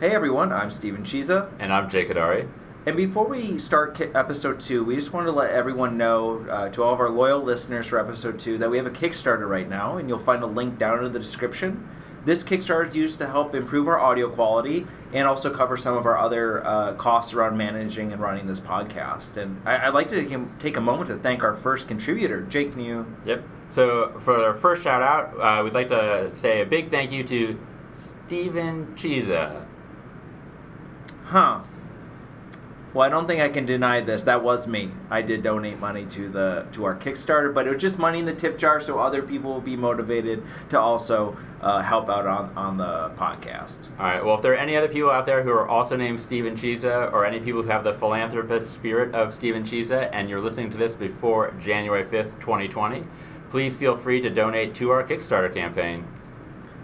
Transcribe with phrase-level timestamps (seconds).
[0.00, 1.50] Hey everyone, I'm Steven Chiza.
[1.58, 2.48] And I'm Jake Hadari.
[2.86, 6.82] And before we start episode two, we just wanted to let everyone know, uh, to
[6.82, 9.98] all of our loyal listeners for episode two, that we have a Kickstarter right now,
[9.98, 11.86] and you'll find a link down in the description.
[12.24, 16.06] This Kickstarter is used to help improve our audio quality and also cover some of
[16.06, 19.36] our other uh, costs around managing and running this podcast.
[19.36, 22.40] And I- I'd like to take- a moment to thank our first contributor.
[22.42, 23.04] Jake, New.
[23.26, 23.42] Yep.
[23.68, 27.22] So for our first shout out, uh, we'd like to say a big thank you
[27.24, 27.58] to
[27.88, 29.66] Steven Chiza.
[31.30, 31.60] Huh.
[32.92, 34.24] Well, I don't think I can deny this.
[34.24, 34.90] That was me.
[35.10, 38.24] I did donate money to the to our Kickstarter, but it was just money in
[38.24, 42.52] the tip jar, so other people will be motivated to also uh, help out on
[42.56, 43.90] on the podcast.
[44.00, 44.24] All right.
[44.24, 47.12] Well, if there are any other people out there who are also named Steven Chiza,
[47.12, 50.76] or any people who have the philanthropist spirit of Steven Chiza, and you're listening to
[50.76, 53.04] this before January 5th, 2020,
[53.50, 56.04] please feel free to donate to our Kickstarter campaign.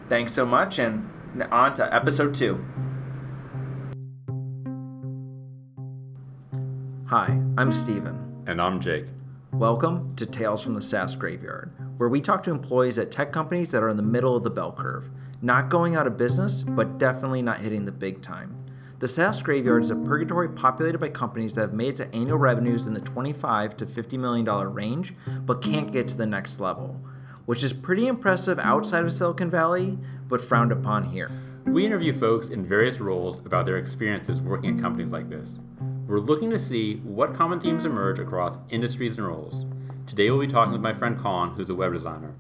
[0.09, 1.11] Thanks so much, and
[1.51, 2.65] on to episode two.
[7.09, 8.43] Hi, I'm Steven.
[8.49, 9.05] And I'm Jake.
[9.53, 13.71] Welcome to Tales from the SaaS Graveyard, where we talk to employees at tech companies
[13.71, 15.09] that are in the middle of the bell curve.
[15.41, 18.57] Not going out of business, but definitely not hitting the big time.
[18.99, 22.39] The SaaS Graveyard is a purgatory populated by companies that have made it to annual
[22.39, 26.59] revenues in the 25 to 50 million dollar range, but can't get to the next
[26.59, 27.01] level,
[27.45, 31.31] which is pretty impressive outside of Silicon Valley, but frowned upon here.
[31.67, 35.61] We interview folks in various roles about their experiences working at companies like this.
[36.07, 39.67] We're looking to see what common themes emerge across industries and roles.
[40.07, 42.33] Today we'll be talking with my friend Colin, who's a web designer.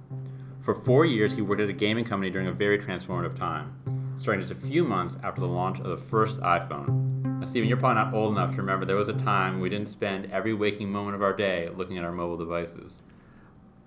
[0.61, 3.77] For four years, he worked at a gaming company during a very transformative time,
[4.17, 7.25] starting just a few months after the launch of the first iPhone.
[7.41, 9.89] Now, Steven, you're probably not old enough to remember there was a time we didn't
[9.89, 13.03] spend every waking moment of our day looking at our mobile devices.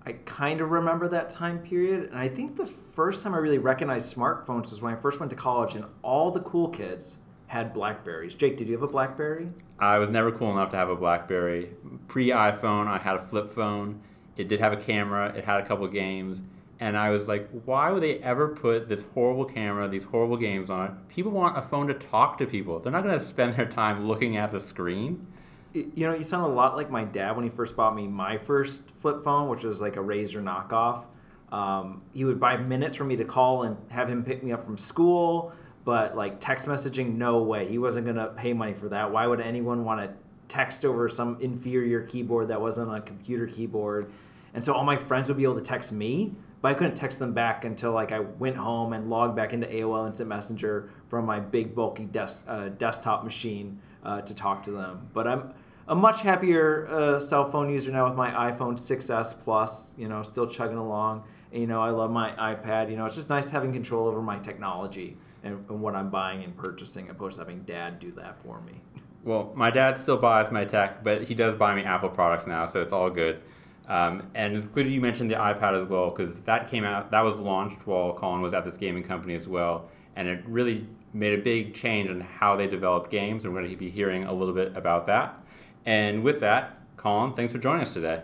[0.04, 3.56] I kind of remember that time period, and I think the first time I really
[3.56, 7.20] recognized smartphones was when I first went to college, and all the cool kids
[7.50, 8.36] had Blackberries.
[8.36, 9.48] Jake, did you have a Blackberry?
[9.80, 11.72] I was never cool enough to have a BlackBerry.
[12.06, 14.00] Pre iPhone, I had a flip phone.
[14.36, 15.34] It did have a camera.
[15.36, 16.42] It had a couple games,
[16.78, 20.70] and I was like, why would they ever put this horrible camera, these horrible games
[20.70, 20.92] on it?
[21.08, 22.78] People want a phone to talk to people.
[22.78, 25.26] They're not going to spend their time looking at the screen.
[25.74, 28.38] You know, you sound a lot like my dad when he first bought me my
[28.38, 31.02] first flip phone, which was like a Razor knockoff.
[31.50, 34.64] Um, he would buy minutes for me to call and have him pick me up
[34.64, 35.52] from school,
[35.84, 37.66] but like text messaging, no way.
[37.66, 39.10] He wasn't gonna pay money for that.
[39.10, 40.12] Why would anyone want to
[40.48, 44.12] text over some inferior keyboard that wasn't a computer keyboard?
[44.52, 47.18] And so all my friends would be able to text me, but I couldn't text
[47.18, 51.24] them back until like I went home and logged back into AOL Instant Messenger from
[51.24, 55.08] my big bulky uh, desktop machine uh, to talk to them.
[55.14, 55.54] But I'm
[55.88, 59.94] a much happier uh, cell phone user now with my iPhone 6s Plus.
[59.96, 61.24] You know, still chugging along.
[61.52, 62.90] And, you know, I love my iPad.
[62.90, 66.44] You know, it's just nice having control over my technology and, and what I'm buying
[66.44, 68.80] and purchasing, opposed to having Dad do that for me.
[69.22, 72.66] Well, my dad still buys my tech, but he does buy me Apple products now,
[72.66, 73.42] so it's all good.
[73.88, 77.22] Um, and it's good you mentioned the iPad as well, because that came out, that
[77.22, 81.38] was launched while Colin was at this gaming company as well, and it really made
[81.38, 84.32] a big change in how they develop games, and we're going to be hearing a
[84.32, 85.38] little bit about that.
[85.84, 88.22] And with that, Colin, thanks for joining us today.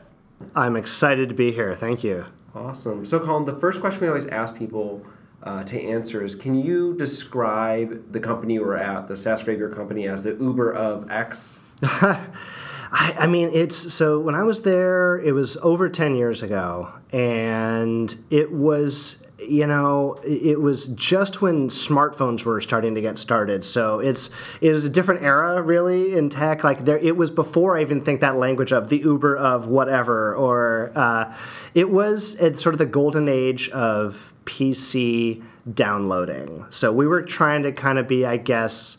[0.55, 1.75] I'm excited to be here.
[1.75, 2.27] Thank you.
[2.55, 3.05] Awesome.
[3.05, 5.03] So, Colin, the first question we always ask people
[5.47, 9.75] uh, to answer is Can you describe the company you were at, the SaaS Graveyard
[9.75, 11.61] company, as the Uber of X?
[11.83, 16.93] I, I mean, it's so when I was there, it was over 10 years ago,
[17.13, 23.63] and it was you know it was just when smartphones were starting to get started
[23.67, 24.31] so it's
[24.63, 28.01] it was a different era really in tech like there it was before i even
[28.01, 31.37] think that language of the uber of whatever or uh,
[31.75, 35.43] it was at sort of the golden age of pc
[35.73, 36.65] downloading.
[36.71, 38.97] So we were trying to kind of be i guess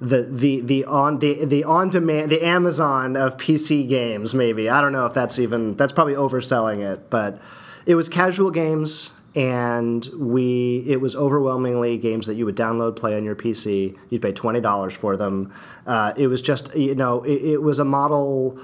[0.00, 4.68] the the the on the the on demand the Amazon of PC games maybe.
[4.68, 7.40] I don't know if that's even that's probably overselling it but
[7.86, 13.16] it was casual games and we it was overwhelmingly games that you would download play
[13.16, 15.52] on your PC you'd pay twenty dollars for them.
[15.86, 18.58] Uh, it was just you know it, it was a model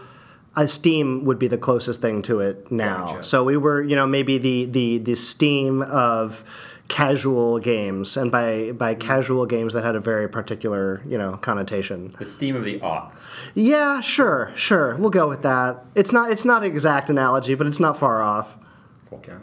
[0.60, 3.06] uh, Steam would be the closest thing to it now.
[3.06, 3.24] Gotcha.
[3.24, 6.44] So we were, you know, maybe the the the Steam of
[6.88, 12.14] casual games, and by by casual games that had a very particular, you know, connotation.
[12.18, 13.24] The steam of the aughts.
[13.54, 15.84] Yeah, sure, sure, we'll go with that.
[15.94, 18.58] It's not it's not an exact analogy, but it's not far off.
[19.10, 19.40] Gotcha.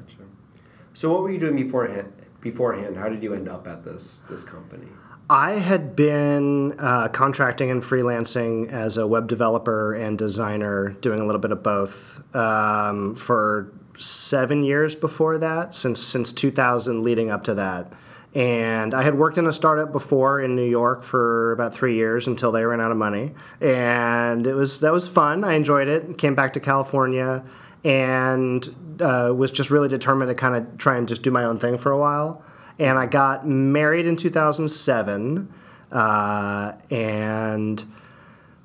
[0.94, 2.14] So, what were you doing beforehand?
[2.42, 4.88] Beforehand, how did you end up at this this company?
[5.30, 11.26] I had been uh, contracting and freelancing as a web developer and designer, doing a
[11.26, 17.44] little bit of both um, for seven years before that, since since 2000, leading up
[17.46, 17.92] to that.
[18.36, 22.28] And I had worked in a startup before in New York for about three years
[22.28, 25.44] until they ran out of money, and it was that was fun.
[25.44, 26.18] I enjoyed it.
[26.18, 27.44] Came back to California,
[27.84, 28.66] and
[29.02, 31.78] uh, was just really determined to kind of try and just do my own thing
[31.78, 32.44] for a while.
[32.80, 35.52] And I got married in 2007,
[35.92, 37.84] uh, and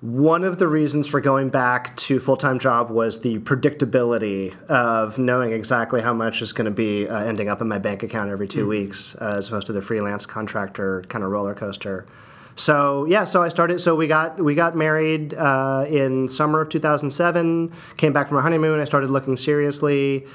[0.03, 5.17] one of the reasons for going back to full time job was the predictability of
[5.17, 8.29] knowing exactly how much is going to be uh, ending up in my bank account
[8.29, 12.05] every 2 weeks, uh, as opposed to the freelance contractor kind of roller coaster.
[12.55, 13.81] So yeah, so I started.
[13.81, 17.73] So we got we got married uh, in summer of 2007.
[17.97, 18.81] Came back from our honeymoon.
[18.81, 20.26] I started looking seriously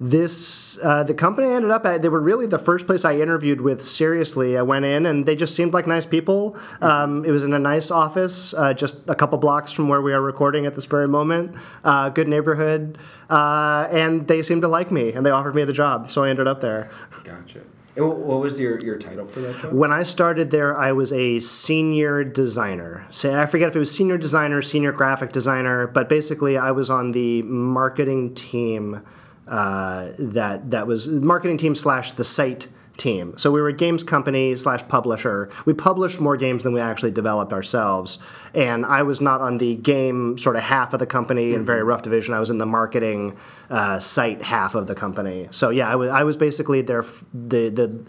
[0.00, 3.18] this uh, the company I ended up at they were really the first place I
[3.18, 4.56] interviewed with seriously.
[4.56, 6.56] I went in and they just seemed like nice people.
[6.80, 10.14] Um, it was in a nice office, uh, just a couple blocks from where we
[10.14, 11.54] are recording at this very moment.
[11.84, 12.96] Uh, good neighborhood,
[13.28, 16.30] uh, and they seemed to like me and they offered me the job, so I
[16.30, 16.90] ended up there.
[17.22, 17.60] Gotcha.
[17.96, 19.72] What was your, your title for that job?
[19.74, 23.04] When I started there, I was a senior designer.
[23.10, 26.88] So I forget if it was senior designer, senior graphic designer, but basically I was
[26.88, 29.02] on the marketing team
[29.50, 33.36] uh, that that was marketing team slash the site team.
[33.36, 35.48] So we were a games company slash publisher.
[35.64, 38.18] We published more games than we actually developed ourselves.
[38.54, 41.82] And I was not on the game sort of half of the company in very
[41.82, 42.34] rough division.
[42.34, 43.36] I was in the marketing
[43.70, 45.48] uh, site half of the company.
[45.50, 48.06] So yeah, I was I was basically their f- the the.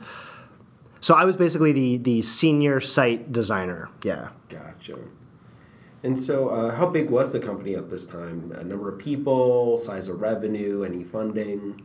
[0.99, 3.89] So I was basically the the senior site designer.
[4.03, 4.29] Yeah.
[4.49, 4.99] Gotcha.
[6.03, 8.51] And so, uh, how big was the company at this time?
[8.57, 11.81] A number of people, size of revenue, any funding?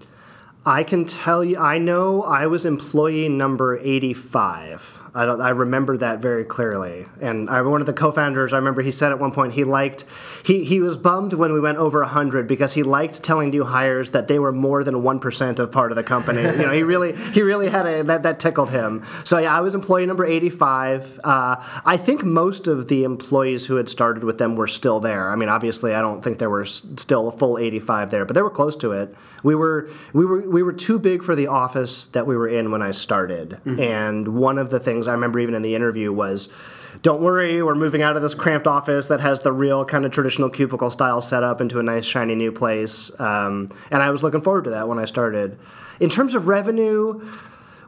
[0.67, 5.01] I can tell you, I know I was employee number 85.
[5.17, 7.07] I, don't, I remember that very clearly.
[7.23, 10.05] And I, one of the co-founders, I remember he said at one point he liked,
[10.45, 14.11] he, he was bummed when we went over 100 because he liked telling new hires
[14.11, 16.43] that they were more than 1% of part of the company.
[16.43, 19.07] you know, he really, he really had a, that, that tickled him.
[19.25, 21.21] So yeah, I was employee number 85.
[21.25, 25.31] Uh, I think most of the employees who had started with them were still there.
[25.31, 28.43] I mean, obviously I don't think there were still a full 85 there, but they
[28.43, 29.15] were close to it.
[29.43, 32.71] We were, we were, we were too big for the office that we were in
[32.71, 33.61] when I started.
[33.79, 36.51] And one of the things I remember even in the interview was,
[37.03, 40.13] don't worry, we're moving out of this cramped office that has the real kind of
[40.13, 43.11] traditional cubicle style setup into a nice shiny new place.
[43.21, 45.59] Um, and I was looking forward to that when I started.
[46.01, 47.21] In terms of revenue,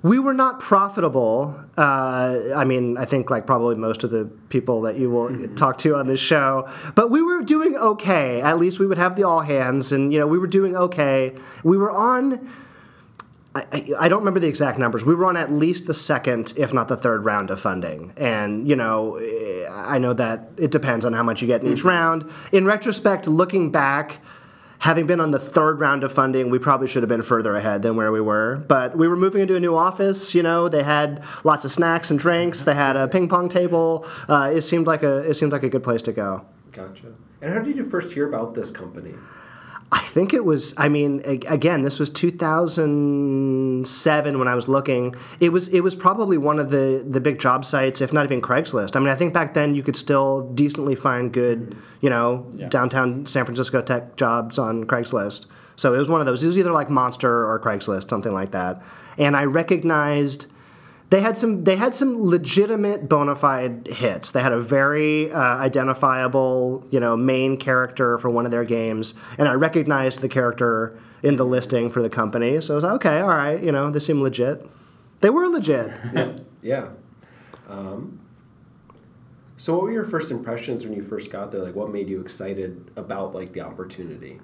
[0.02, 1.58] we were not profitable.
[1.76, 5.78] Uh, I mean, I think like probably most of the people that you will talk
[5.78, 8.40] to on this show, but we were doing okay.
[8.40, 11.34] At least we would have the all hands, and you know, we were doing okay.
[11.64, 12.48] We were on.
[13.54, 15.04] I, I- I don't remember the exact numbers.
[15.04, 18.12] We were on at least the second, if not the third round of funding.
[18.16, 19.18] And, you know,
[19.70, 22.30] I know that it depends on how much you get in each round.
[22.52, 24.20] In retrospect, looking back,
[24.78, 27.82] having been on the third round of funding, we probably should have been further ahead
[27.82, 28.64] than where we were.
[28.68, 30.34] But we were moving into a new office.
[30.34, 32.64] You know, they had lots of snacks and drinks.
[32.64, 34.06] They had a ping pong table.
[34.28, 36.44] Uh, it seemed like a it seemed like a good place to go.
[36.72, 37.12] Gotcha.
[37.40, 39.14] And how did you first hear about this company?
[39.90, 40.74] I think it was.
[40.76, 45.14] I mean, again, this was 2007 when I was looking.
[45.40, 45.68] It was.
[45.68, 48.96] It was probably one of the the big job sites, if not even Craigslist.
[48.96, 53.24] I mean, I think back then you could still decently find good, you know, downtown
[53.24, 55.46] San Francisco tech jobs on Craigslist.
[55.76, 56.44] So it was one of those.
[56.44, 58.82] It was either like Monster or Craigslist, something like that.
[59.16, 60.52] And I recognized
[61.10, 64.30] they had some they had some legitimate bona fide hits.
[64.32, 69.14] They had a very uh, identifiable, you know, main character for one of their games,
[69.38, 72.60] and I recognized the character in the listing for the company.
[72.60, 74.64] So I was like, okay, all right, you know, they seem legit.
[75.20, 75.90] They were legit.
[76.60, 76.88] Yeah.
[77.68, 78.20] Um,
[79.56, 81.62] so, what were your first impressions when you first got there?
[81.62, 84.40] Like, what made you excited about like the opportunity?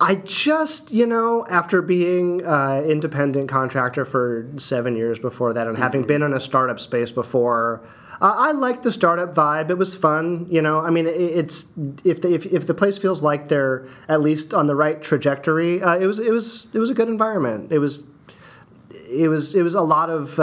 [0.00, 5.76] I just, you know, after being uh, independent contractor for seven years before that, and
[5.76, 7.82] having been in a startup space before,
[8.20, 9.68] uh, I liked the startup vibe.
[9.68, 10.80] It was fun, you know.
[10.80, 11.70] I mean, it, it's
[12.02, 15.82] if the, if if the place feels like they're at least on the right trajectory,
[15.82, 17.70] uh, it was it was it was a good environment.
[17.70, 18.06] It was
[19.10, 20.38] it was it was a lot of.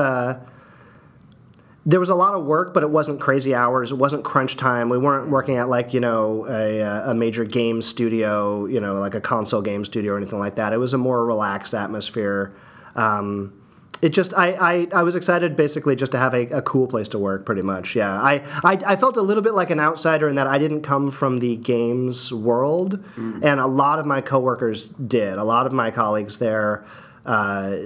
[1.88, 3.94] There was a lot of work, but it wasn't crazy hours.
[3.94, 4.90] It wasn't crunch time.
[4.90, 9.16] We weren't working at like you know a, a major game studio, you know, like
[9.16, 10.74] a console game studio or anything like that.
[10.74, 12.54] It was a more relaxed atmosphere.
[12.96, 13.54] Um,
[14.02, 17.08] it just I, I, I was excited basically just to have a, a cool place
[17.10, 20.28] to work pretty much yeah I, I I felt a little bit like an outsider
[20.28, 23.04] in that I didn't come from the games world
[23.44, 26.86] and a lot of my coworkers did a lot of my colleagues there
[27.28, 27.78] uh,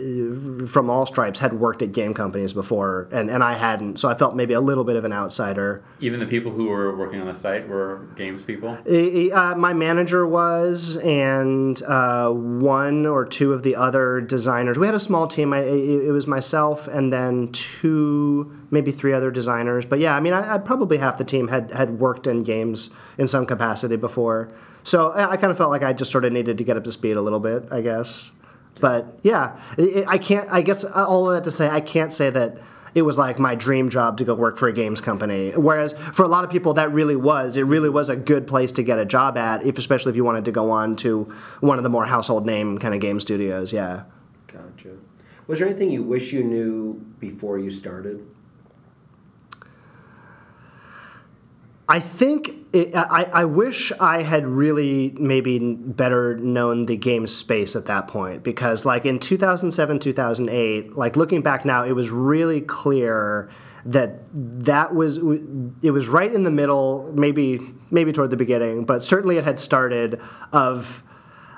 [0.67, 3.97] from all stripes had worked at game companies before, and, and I hadn't.
[3.97, 5.83] So I felt maybe a little bit of an outsider.
[5.99, 8.77] Even the people who were working on the site were games people.
[8.87, 14.77] Uh, my manager was, and uh, one or two of the other designers.
[14.77, 15.53] We had a small team.
[15.53, 19.87] I, it was myself, and then two, maybe three other designers.
[19.87, 22.91] But yeah, I mean, I, I probably half the team had had worked in games
[23.17, 24.51] in some capacity before.
[24.83, 26.83] So I, I kind of felt like I just sort of needed to get up
[26.83, 28.31] to speed a little bit, I guess.
[28.79, 30.47] But yeah, it, I can't.
[30.51, 32.59] I guess uh, all of that to say, I can't say that
[32.93, 35.51] it was like my dream job to go work for a games company.
[35.51, 37.57] Whereas for a lot of people, that really was.
[37.57, 40.23] It really was a good place to get a job at, if especially if you
[40.23, 43.71] wanted to go on to one of the more household name kind of game studios.
[43.71, 44.03] Yeah.
[44.47, 44.97] Gotcha.
[45.47, 48.25] Was there anything you wish you knew before you started?
[51.87, 57.85] I think I, I wish I had really maybe better known the game space at
[57.85, 63.49] that point because like in 2007 2008 like looking back now it was really clear
[63.83, 67.59] that that was it was right in the middle maybe
[67.89, 70.21] maybe toward the beginning but certainly it had started
[70.53, 71.03] of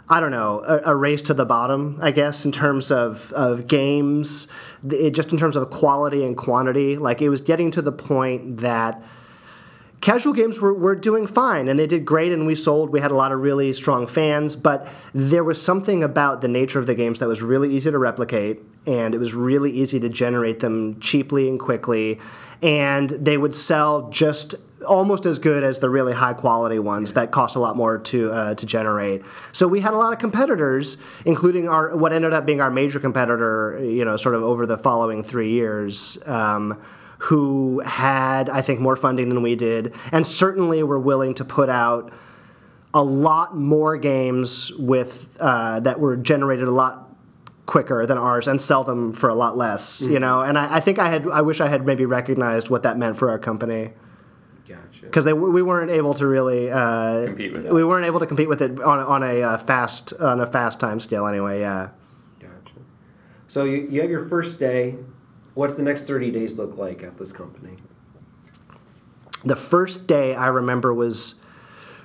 [0.09, 3.67] I don't know, a, a, race to the bottom, I guess, in terms of, of
[3.67, 4.49] games,
[4.85, 6.97] it, just in terms of quality and quantity.
[6.97, 9.01] Like, it was getting to the point that
[10.03, 13.09] casual games were, were doing fine and they did great and we sold we had
[13.09, 16.93] a lot of really strong fans but there was something about the nature of the
[16.93, 20.99] games that was really easy to replicate and it was really easy to generate them
[20.99, 22.19] cheaply and quickly
[22.61, 24.55] and they would sell just
[24.85, 28.29] almost as good as the really high quality ones that cost a lot more to
[28.31, 29.21] uh, to generate.
[29.53, 32.99] So we had a lot of competitors, including our what ended up being our major
[32.99, 33.79] competitor.
[33.81, 36.17] You know, sort of over the following three years.
[36.25, 36.81] Um,
[37.23, 41.69] who had, I think, more funding than we did, and certainly were willing to put
[41.69, 42.11] out
[42.93, 47.09] a lot more games with uh, that were generated a lot
[47.65, 50.01] quicker than ours and sell them for a lot less.
[50.01, 50.11] Mm-hmm.
[50.11, 52.83] You know, and I, I, think I had, I wish I had maybe recognized what
[52.83, 53.91] that meant for our company.
[54.67, 54.81] Gotcha.
[55.03, 57.73] Because they we weren't able to really uh, compete with it.
[57.73, 60.81] We weren't able to compete with it on, on a uh, fast on a fast
[60.81, 61.61] time scale anyway.
[61.61, 61.91] Yeah.
[62.41, 62.75] Gotcha.
[63.47, 64.97] So you, you have your first day
[65.53, 67.77] What's the next 30 days look like at this company?
[69.45, 71.43] The first day I remember was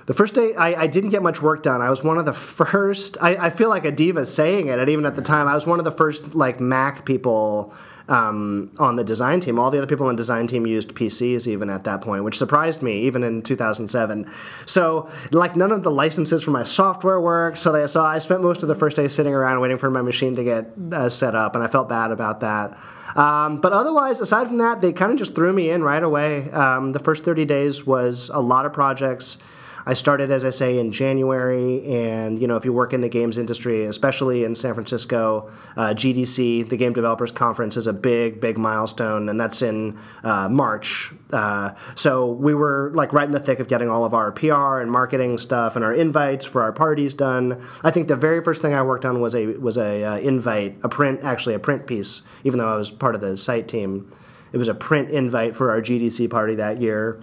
[0.05, 1.81] the first day I, I, didn't get much work done.
[1.81, 3.17] I was one of the first.
[3.21, 5.67] I, I, feel like a diva saying it, and even at the time, I was
[5.67, 7.73] one of the first like Mac people
[8.09, 9.59] um, on the design team.
[9.59, 12.37] All the other people on the design team used PCs even at that point, which
[12.37, 14.29] surprised me even in 2007.
[14.65, 17.59] So like none of the licenses for my software worked.
[17.59, 20.35] So they, I spent most of the first day sitting around waiting for my machine
[20.35, 22.77] to get uh, set up, and I felt bad about that.
[23.15, 26.49] Um, but otherwise, aside from that, they kind of just threw me in right away.
[26.51, 29.37] Um, the first 30 days was a lot of projects.
[29.85, 33.09] I started, as I say, in January, and you know, if you work in the
[33.09, 38.39] games industry, especially in San Francisco, uh, GDC, the Game Developers Conference, is a big,
[38.41, 41.11] big milestone, and that's in uh, March.
[41.31, 44.79] Uh, so we were like right in the thick of getting all of our PR
[44.79, 47.61] and marketing stuff and our invites for our parties done.
[47.83, 50.77] I think the very first thing I worked on was a was a uh, invite,
[50.83, 54.11] a print, actually a print piece, even though I was part of the site team.
[54.51, 57.21] It was a print invite for our GDC party that year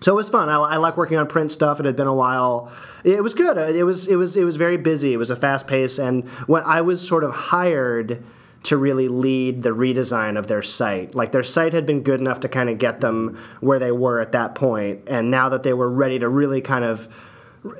[0.00, 0.48] so it was fun.
[0.48, 1.78] I, I, like working on print stuff.
[1.78, 2.72] It had been a while.
[3.04, 3.56] It was good.
[3.56, 5.12] It was it was it was very busy.
[5.12, 8.22] It was a fast pace, and when I was sort of hired
[8.62, 11.14] to really lead the redesign of their site.
[11.14, 14.20] Like their site had been good enough to kind of get them where they were
[14.20, 17.08] at that point, and now that they were ready to really kind of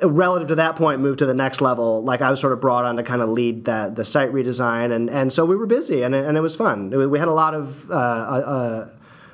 [0.02, 2.84] relative to that point move to the next level like i was sort of brought
[2.84, 6.02] on to kind of lead that the site redesign and, and so we were busy
[6.02, 8.88] and, and it was fun we had a lot of uh, uh,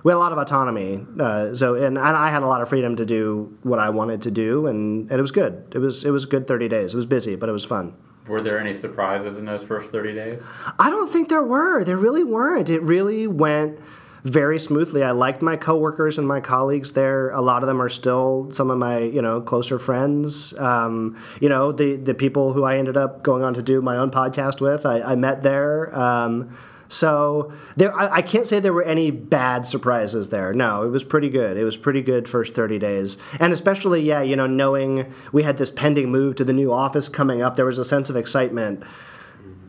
[0.07, 1.05] we had a lot of autonomy.
[1.19, 4.23] Uh, so and, and I had a lot of freedom to do what I wanted
[4.23, 5.67] to do, and, and it was good.
[5.75, 6.95] It was it was good thirty days.
[6.95, 7.93] It was busy, but it was fun.
[8.29, 10.47] Were there any surprises in those first thirty days?
[10.79, 11.83] I don't think there were.
[11.83, 12.71] There really weren't.
[12.71, 13.81] It really went
[14.23, 15.03] very smoothly.
[15.03, 17.31] I liked my coworkers and my colleagues there.
[17.31, 20.57] A lot of them are still some of my you know closer friends.
[20.57, 23.97] Um, you know the the people who I ended up going on to do my
[23.97, 24.87] own podcast with.
[24.87, 25.93] I, I met there.
[25.99, 26.57] Um,
[26.89, 30.53] so there, I, I, can't say there were any bad surprises there.
[30.53, 31.57] No, it was pretty good.
[31.57, 35.57] It was pretty good first 30 days, and especially yeah, you know, knowing we had
[35.57, 38.85] this pending move to the new office coming up, there was a sense of excitement.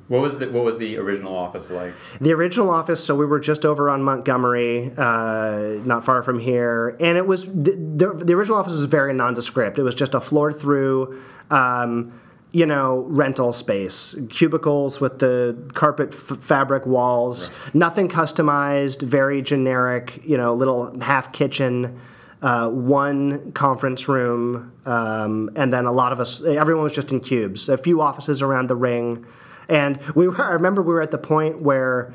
[0.08, 1.94] What was the What was the original office like?
[2.22, 3.04] The original office.
[3.04, 7.46] So we were just over on Montgomery, uh, not far from here, and it was
[7.46, 9.78] the, the, the original office was very nondescript.
[9.78, 11.22] It was just a floor through.
[11.52, 12.14] Um,
[12.54, 17.76] you know, rental space, cubicles with the carpet f- fabric walls, right.
[17.76, 22.00] nothing customized, very generic, you know, little half kitchen,
[22.42, 27.20] uh, one conference room, um, and then a lot of us, everyone was just in
[27.20, 27.68] cubes.
[27.68, 29.26] A few offices around the ring,
[29.70, 32.14] And we were, I remember we were at the point where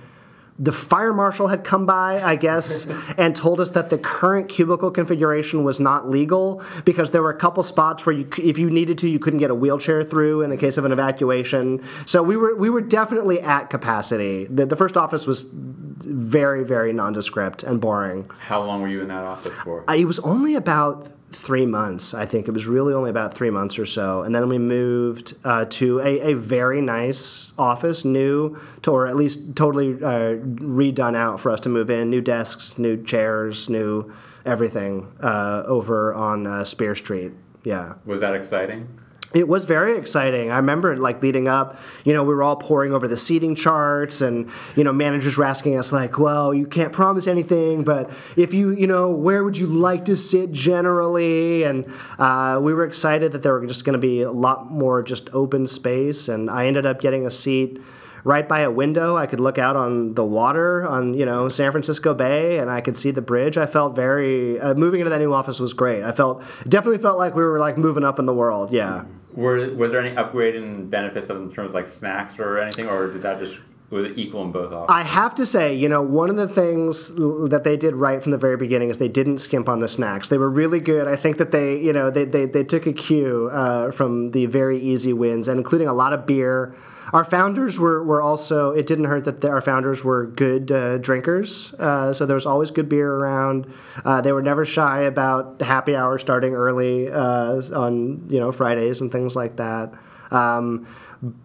[0.62, 2.86] the fire marshal had come by, I guess,
[3.18, 7.36] and told us that the current cubicle configuration was not legal because there were a
[7.36, 10.50] couple spots where you, if you needed to, you couldn't get a wheelchair through in
[10.50, 11.82] the case of an evacuation.
[12.06, 14.46] So we were we were definitely at capacity.
[14.46, 18.30] The, the first office was very very nondescript and boring.
[18.46, 19.84] How long were you in that office for?
[19.90, 22.48] Uh, It was only about three months, I think.
[22.48, 24.22] It was really only about three months or so.
[24.22, 29.16] And then we moved uh, to a, a very nice office, new, to, or at
[29.16, 32.10] least totally uh, redone out for us to move in.
[32.10, 34.12] New desks, new chairs, new
[34.44, 37.32] everything uh, over on uh, Spear Street.
[37.64, 37.94] Yeah.
[38.04, 38.88] Was that exciting?
[39.34, 40.50] It was very exciting.
[40.50, 44.20] I remember like leading up, you know, we were all poring over the seating charts
[44.20, 48.52] and, you know, managers were asking us like, well, you can't promise anything, but if
[48.52, 51.62] you, you know, where would you like to sit generally?
[51.62, 55.02] And uh, we were excited that there were just going to be a lot more
[55.02, 56.28] just open space.
[56.28, 57.80] And I ended up getting a seat
[58.24, 59.16] right by a window.
[59.16, 62.80] I could look out on the water on, you know, San Francisco Bay and I
[62.80, 63.56] could see the bridge.
[63.56, 66.02] I felt very, uh, moving into that new office was great.
[66.04, 68.70] I felt, definitely felt like we were like moving up in the world.
[68.72, 69.04] Yeah.
[69.34, 73.08] Were was there any upgrade in benefits in terms of like snacks or anything, or
[73.08, 73.58] did that just
[73.92, 74.94] was it equal in both offices?
[74.94, 78.32] I have to say, you know, one of the things that they did right from
[78.32, 80.30] the very beginning is they didn't skimp on the snacks.
[80.30, 81.06] They were really good.
[81.06, 84.46] I think that they, you know, they, they, they took a cue uh, from the
[84.46, 86.74] very easy wins, and including a lot of beer.
[87.12, 90.98] Our founders were, were also, it didn't hurt that the, our founders were good uh,
[90.98, 91.74] drinkers.
[91.74, 93.66] Uh, so there was always good beer around.
[94.04, 99.00] Uh, they were never shy about happy hour starting early uh, on, you know, Fridays
[99.00, 99.92] and things like that.
[100.30, 100.86] Um,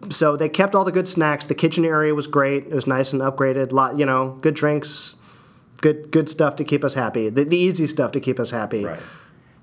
[0.08, 1.46] so they kept all the good snacks.
[1.46, 2.66] The kitchen area was great.
[2.66, 3.72] It was nice and upgraded.
[3.72, 5.16] Lot, you know, good drinks,
[5.80, 7.28] good good stuff to keep us happy.
[7.28, 8.84] The, the easy stuff to keep us happy.
[8.84, 9.00] Right.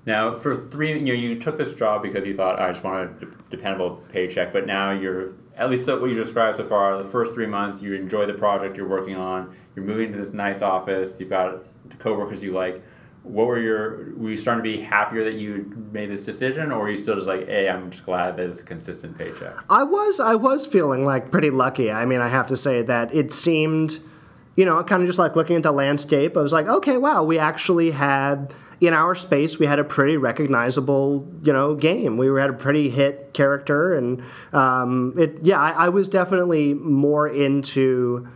[0.06, 3.22] Now, for three, you know, you took this job because you thought I just want
[3.22, 7.02] a dependable paycheck, but now you're at least what you described so far.
[7.02, 9.56] The first three months, you enjoy the project you're working on.
[9.74, 11.18] You're moving to this nice office.
[11.18, 11.64] You've got
[11.98, 12.82] coworkers you like.
[13.22, 14.14] What were your?
[14.14, 17.16] Were you starting to be happier that you made this decision, or are you still
[17.16, 19.52] just like, hey, I'm just glad that it's a consistent paycheck?
[19.68, 21.90] I was I was feeling like pretty lucky.
[21.90, 23.98] I mean, I have to say that it seemed,
[24.56, 26.36] you know, kind of just like looking at the landscape.
[26.36, 30.16] I was like, okay, wow, we actually had in our space we had a pretty
[30.16, 32.16] recognizable, you know, game.
[32.16, 37.28] We had a pretty hit character, and um, it yeah, I, I was definitely more
[37.28, 38.26] into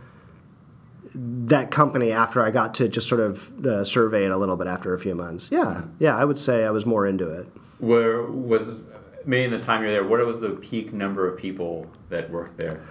[1.13, 4.67] that company after I got to just sort of uh, survey it a little bit
[4.67, 5.49] after a few months.
[5.51, 7.47] Yeah, yeah, I would say I was more into it.
[7.79, 8.81] Where was
[9.25, 10.03] maybe in the time you're there?
[10.03, 12.81] What was the peak number of people that worked there?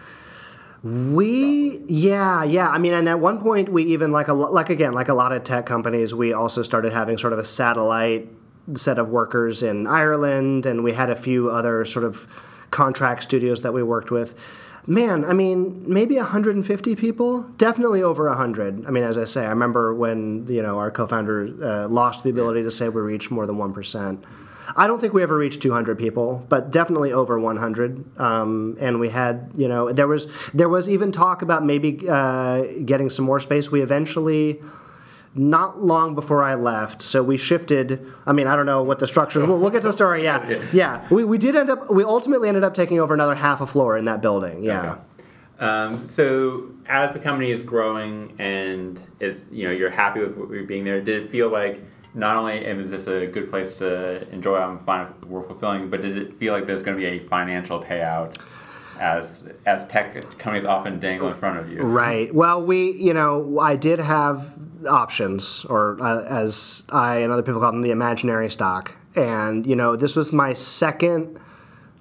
[0.83, 4.93] We yeah yeah I mean and at one point we even like a like again
[4.93, 8.29] like a lot of tech companies we also started having sort of a satellite
[8.75, 12.27] set of workers in Ireland and we had a few other sort of
[12.71, 14.35] contract studios that we worked with.
[14.87, 18.87] Man, I mean, maybe 150 people, definitely over 100.
[18.87, 22.31] I mean, as I say, I remember when you know our co-founder uh, lost the
[22.31, 24.25] ability to say we reached more than one percent.
[24.77, 28.21] I don't think we ever reached 200 people, but definitely over 100.
[28.21, 32.63] Um, and we had, you know, there was there was even talk about maybe uh,
[32.85, 33.71] getting some more space.
[33.71, 34.61] We eventually,
[35.35, 38.07] not long before I left, so we shifted.
[38.27, 39.45] I mean, I don't know what the structure.
[39.45, 40.25] We'll, we'll get to the story.
[40.25, 41.07] Yeah, yeah.
[41.11, 41.91] We, we did end up.
[41.91, 44.63] We ultimately ended up taking over another half a floor in that building.
[44.63, 44.93] Yeah.
[44.93, 45.01] Okay.
[45.61, 50.85] Um, so as the company is growing and it's you know you're happy with being
[50.85, 51.83] there, did it feel like
[52.15, 56.17] not only is this a good place to enjoy and find work fulfilling, but did
[56.17, 58.37] it feel like there's going to be a financial payout
[58.99, 61.83] as as tech companies often dangle in front of you?
[61.83, 62.35] Right.
[62.35, 67.61] Well, we, you know, I did have options, or uh, as I and other people
[67.61, 68.97] call them, the imaginary stock.
[69.17, 71.41] And, you know, this was my second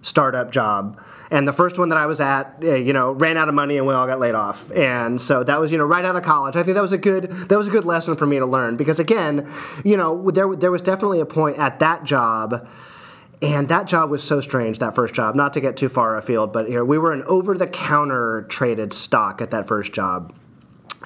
[0.02, 1.02] startup job.
[1.32, 3.78] And the first one that I was at, uh, you know, ran out of money
[3.78, 4.72] and we all got laid off.
[4.72, 6.56] And so that was, you know, right out of college.
[6.56, 8.78] I think that was a good that was a good lesson for me to learn
[8.78, 9.48] because again,
[9.86, 12.68] you know, there there was definitely a point at that job
[13.42, 15.36] and that job was so strange, that first job.
[15.36, 18.92] Not to get too far afield, but here we were an over the counter traded
[18.92, 20.34] stock at that first job.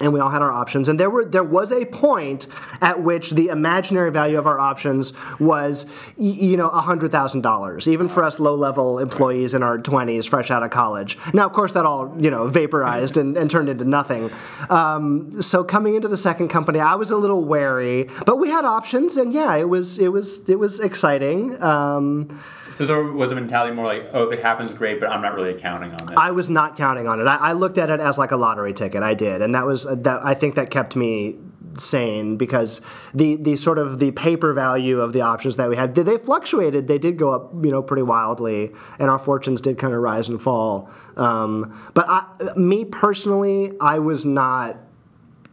[0.00, 2.48] And we all had our options, and there were there was a point
[2.80, 8.08] at which the imaginary value of our options was, you know, hundred thousand dollars, even
[8.08, 11.16] for us low level employees in our twenties, fresh out of college.
[11.32, 14.32] Now, of course, that all you know vaporized and, and turned into nothing.
[14.68, 18.64] Um, so coming into the second company, I was a little wary, but we had
[18.64, 21.62] options, and yeah, it was it was it was exciting.
[21.62, 22.42] Um,
[22.74, 25.34] So there was a mentality more like, oh, if it happens, great, but I'm not
[25.34, 26.18] really counting on it.
[26.18, 27.24] I was not counting on it.
[27.24, 29.02] I, I looked at it as like a lottery ticket.
[29.02, 30.24] I did, and that was that.
[30.24, 31.36] I think that kept me
[31.78, 32.80] sane because
[33.12, 36.88] the the sort of the paper value of the options that we had they fluctuated.
[36.88, 40.28] They did go up, you know, pretty wildly, and our fortunes did kind of rise
[40.28, 40.90] and fall.
[41.16, 44.76] Um, but I, me personally, I was not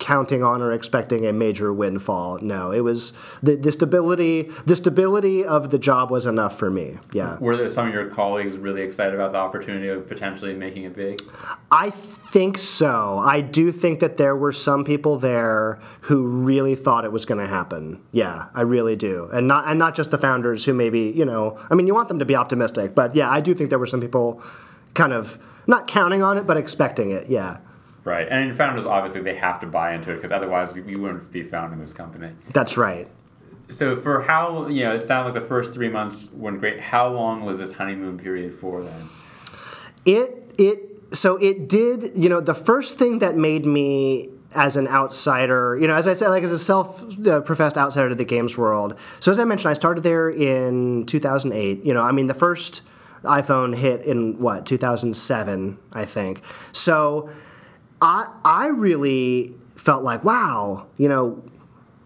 [0.01, 2.39] counting on or expecting a major windfall.
[2.41, 4.49] No, it was the, the stability.
[4.65, 6.97] The stability of the job was enough for me.
[7.13, 7.37] Yeah.
[7.39, 10.95] Were there some of your colleagues really excited about the opportunity of potentially making it
[10.95, 11.21] big?
[11.71, 13.19] I think so.
[13.19, 17.39] I do think that there were some people there who really thought it was going
[17.39, 18.01] to happen.
[18.11, 21.59] Yeah, I really do, and not and not just the founders who maybe you know.
[21.69, 23.85] I mean, you want them to be optimistic, but yeah, I do think there were
[23.85, 24.41] some people
[24.95, 25.37] kind of
[25.67, 27.27] not counting on it, but expecting it.
[27.27, 27.57] Yeah.
[28.03, 31.43] Right, and founders obviously they have to buy into it because otherwise you wouldn't be
[31.43, 32.31] founding this company.
[32.51, 33.07] That's right.
[33.69, 36.79] So for how you know it sounded like the first three months went great.
[36.79, 39.01] How long was this honeymoon period for then?
[40.05, 40.79] It it
[41.11, 45.87] so it did you know the first thing that made me as an outsider, you
[45.87, 48.97] know, as I said, like as a self-professed outsider to the games world.
[49.19, 51.85] So as I mentioned, I started there in 2008.
[51.85, 52.81] You know, I mean, the first
[53.23, 56.41] iPhone hit in what 2007, I think.
[56.73, 57.29] So
[58.01, 61.43] I I really felt like, wow, you know,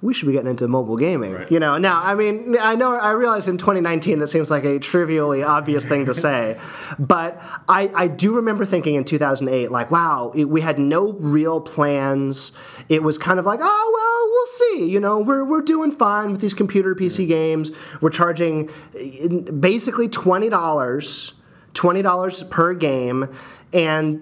[0.05, 1.33] we should be getting into mobile gaming.
[1.33, 1.51] Right.
[1.51, 4.77] You know, now I mean, I know I realize in 2019 that seems like a
[4.77, 6.59] trivially obvious thing to say,
[6.99, 11.59] but I I do remember thinking in 2008 like, wow, it, we had no real
[11.59, 12.55] plans.
[12.87, 14.91] It was kind of like, oh well, we'll see.
[14.91, 17.71] You know, we're we're doing fine with these computer PC games.
[17.99, 21.33] We're charging eh, basically twenty dollars.
[21.73, 23.27] Twenty dollars per game,
[23.73, 24.21] and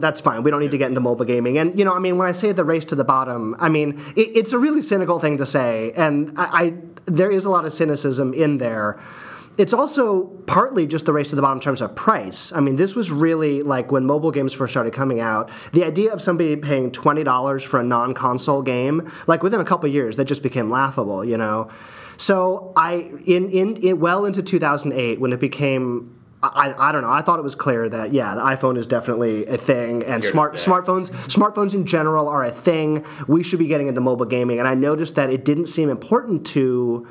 [0.00, 0.42] that's fine.
[0.42, 1.58] We don't need to get into mobile gaming.
[1.58, 3.98] And you know, I mean, when I say the race to the bottom, I mean
[4.16, 6.74] it, it's a really cynical thing to say, and I, I
[7.06, 8.98] there is a lot of cynicism in there.
[9.58, 12.52] It's also partly just the race to the bottom in terms of price.
[12.52, 15.50] I mean, this was really like when mobile games first started coming out.
[15.72, 19.88] The idea of somebody paying twenty dollars for a non-console game, like within a couple
[19.88, 21.24] years, that just became laughable.
[21.24, 21.68] You know.
[22.16, 27.10] So I in, in in well into 2008 when it became I, I don't know.
[27.10, 30.32] I thought it was clear that yeah, the iPhone is definitely a thing, and Here
[30.32, 33.04] smart smartphones smartphones in general are a thing.
[33.28, 36.46] We should be getting into mobile gaming, and I noticed that it didn't seem important
[36.48, 37.06] to.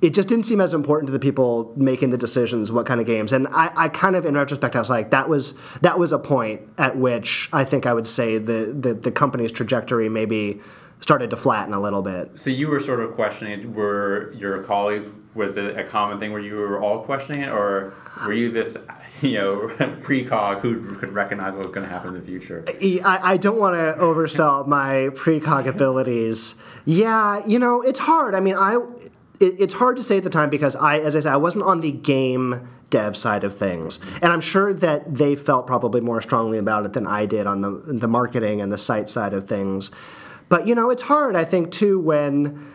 [0.00, 3.06] It just didn't seem as important to the people making the decisions what kind of
[3.06, 6.12] games, and I, I kind of in retrospect I was like that was that was
[6.12, 10.60] a point at which I think I would say the the, the company's trajectory maybe
[11.00, 12.38] started to flatten a little bit.
[12.38, 13.74] So you were sort of questioning.
[13.74, 15.10] Were your colleagues?
[15.34, 17.94] Was it a common thing where you were all questioning it, or
[18.26, 18.76] were you this,
[19.22, 19.52] you know,
[20.02, 22.64] precog who could recognize what was going to happen in the future?
[23.04, 26.60] I, I don't want to oversell my precog abilities.
[26.84, 28.34] Yeah, you know, it's hard.
[28.34, 28.78] I mean, I
[29.42, 31.64] it, it's hard to say at the time because I, as I said, I wasn't
[31.64, 36.20] on the game dev side of things, and I'm sure that they felt probably more
[36.22, 39.48] strongly about it than I did on the the marketing and the site side of
[39.48, 39.90] things.
[40.48, 41.34] But you know, it's hard.
[41.36, 42.71] I think too when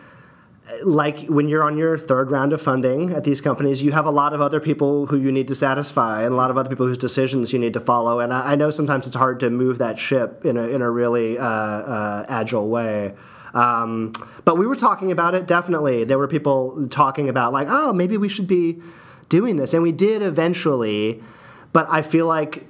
[0.84, 4.10] like when you're on your third round of funding at these companies, you have a
[4.10, 6.86] lot of other people who you need to satisfy and a lot of other people
[6.86, 8.20] whose decisions you need to follow.
[8.20, 10.90] And I, I know sometimes it's hard to move that ship in a, in a
[10.90, 13.14] really uh, uh, agile way.
[13.54, 14.12] Um,
[14.44, 16.04] but we were talking about it definitely.
[16.04, 18.80] There were people talking about, like, oh, maybe we should be
[19.28, 19.74] doing this.
[19.74, 21.22] And we did eventually.
[21.72, 22.66] But I feel like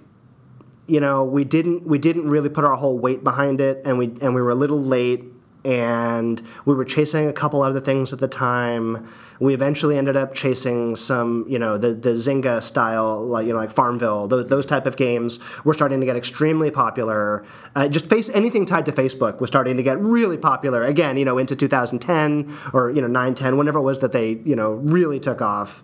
[0.86, 4.06] you know we didn't we didn't really put our whole weight behind it and we
[4.22, 5.22] and we were a little late
[5.64, 9.08] and we were chasing a couple other things at the time
[9.40, 13.58] we eventually ended up chasing some you know the the zynga style like you know
[13.58, 17.44] like farmville those, those type of games were starting to get extremely popular
[17.74, 21.24] uh, just face anything tied to facebook was starting to get really popular again you
[21.24, 24.72] know into 2010 or you know 9 10 whenever it was that they you know
[24.72, 25.82] really took off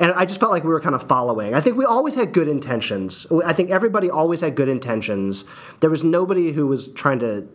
[0.00, 1.54] and I just felt like we were kind of following.
[1.54, 3.26] I think we always had good intentions.
[3.44, 5.44] I think everybody always had good intentions.
[5.80, 7.46] There was nobody who was trying to,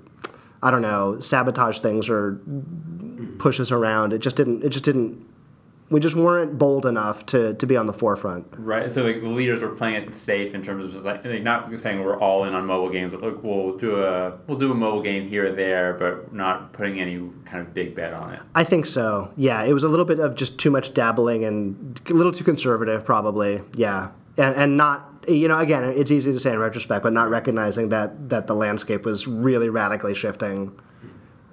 [0.66, 2.42] I don't know, sabotage things or
[3.38, 4.14] push us around.
[4.14, 4.64] It just didn't.
[4.64, 5.24] It just didn't.
[5.92, 8.48] We just weren't bold enough to, to be on the forefront.
[8.58, 8.92] Right.
[8.92, 12.04] So like the leaders were playing it safe in terms of like like, not saying
[12.04, 15.04] we're all in on mobile games, but like we'll do a we'll do a mobile
[15.04, 18.40] game here or there, but not putting any kind of big bet on it.
[18.56, 19.32] I think so.
[19.38, 22.44] Yeah, it was a little bit of just too much dabbling and a little too
[22.44, 23.62] conservative, probably.
[23.76, 27.30] Yeah, and, and not you know again, it's easy to say in retrospect, but not
[27.30, 30.78] recognizing that that the landscape was really radically shifting.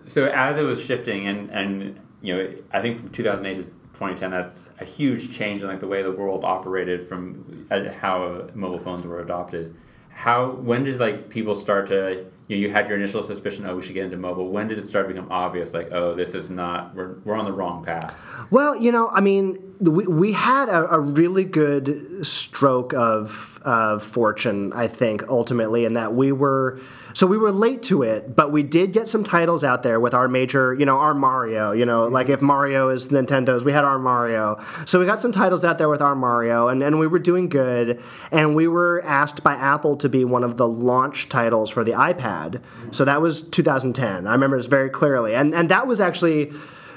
[0.06, 4.30] So as it was shifting, and and you know, I think from 2008 to 2010,
[4.30, 8.78] that's a huge change in like the way the world operated from uh, how mobile
[8.78, 9.74] phones were adopted.
[10.10, 13.76] How when did like people start to you know, you had your initial suspicion, oh,
[13.76, 14.48] we should get into mobile.
[14.50, 17.46] When did it start to become obvious, like, oh, this is not we're we're on
[17.46, 18.14] the wrong path?
[18.50, 24.02] Well, you know, I mean, we, we had a, a really good stroke of, of
[24.02, 26.78] fortune, I think, ultimately, in that we were
[27.14, 30.14] so we were late to it, but we did get some titles out there with
[30.14, 31.72] our major, you know, our Mario.
[31.72, 32.34] You know, like mm-hmm.
[32.34, 34.62] if Mario is Nintendo's, we had our Mario.
[34.86, 37.48] So we got some titles out there with our Mario, and, and we were doing
[37.48, 38.00] good.
[38.30, 41.92] And we were asked by Apple to be one of the launch titles for the
[41.92, 42.52] iPad.
[42.52, 42.92] Mm-hmm.
[42.92, 44.26] So that was 2010.
[44.26, 46.52] I remember this very clearly, and and that was actually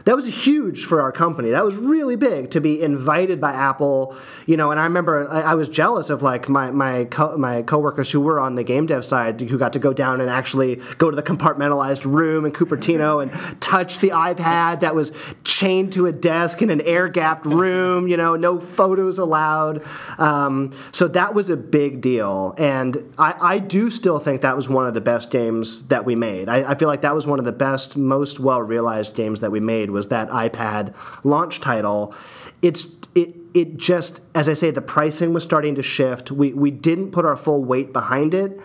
[0.06, 1.50] that was huge for our company.
[1.50, 4.16] That was really big to be invited by Apple,
[4.46, 4.70] you know.
[4.70, 8.22] And I remember I, I was jealous of like my my co- my coworkers who
[8.22, 11.16] were on the game dev side who got to go down and actually go to
[11.16, 15.12] the compartmentalized room in Cupertino and touch the iPad that was
[15.44, 18.08] chained to a desk in an air gapped room.
[18.08, 19.84] You know, no photos allowed.
[20.20, 24.70] Um, so that was a big deal, and I, I do still think that was
[24.70, 26.48] one of the best games that we made.
[26.48, 29.52] I, I feel like that was one of the best, most well realized games that
[29.52, 32.14] we made was that iPad launch title.
[32.62, 36.32] It's it it just as I say the pricing was starting to shift.
[36.32, 38.62] We we didn't put our full weight behind it.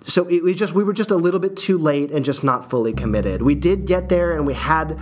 [0.00, 2.92] So it just we were just a little bit too late and just not fully
[2.92, 3.42] committed.
[3.42, 4.98] We did get there and we had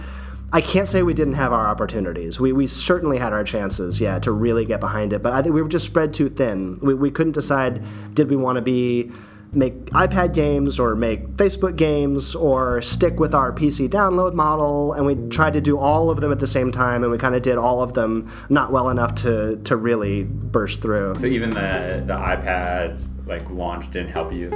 [0.54, 2.38] I can't say we didn't have our opportunities.
[2.38, 5.22] We, we certainly had our chances, yeah, to really get behind it.
[5.22, 6.78] But I think we were just spread too thin.
[6.82, 9.10] We, we couldn't decide did we want to be
[9.54, 14.94] make iPad games or make Facebook games or stick with our PC download model.
[14.94, 17.34] And we tried to do all of them at the same time, and we kind
[17.34, 21.14] of did all of them not well enough to, to really burst through.
[21.16, 24.50] So even the the iPad like launch didn't help you.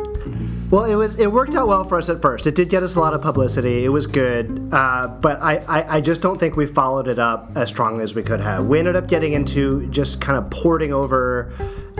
[0.71, 2.47] Well, it was it worked out well for us at first.
[2.47, 3.85] It did get us a lot of publicity.
[3.85, 7.53] It was good, uh, but I, I, I just don't think we followed it up
[7.55, 8.67] as strongly as we could have.
[8.67, 11.53] We ended up getting into just kind of porting over,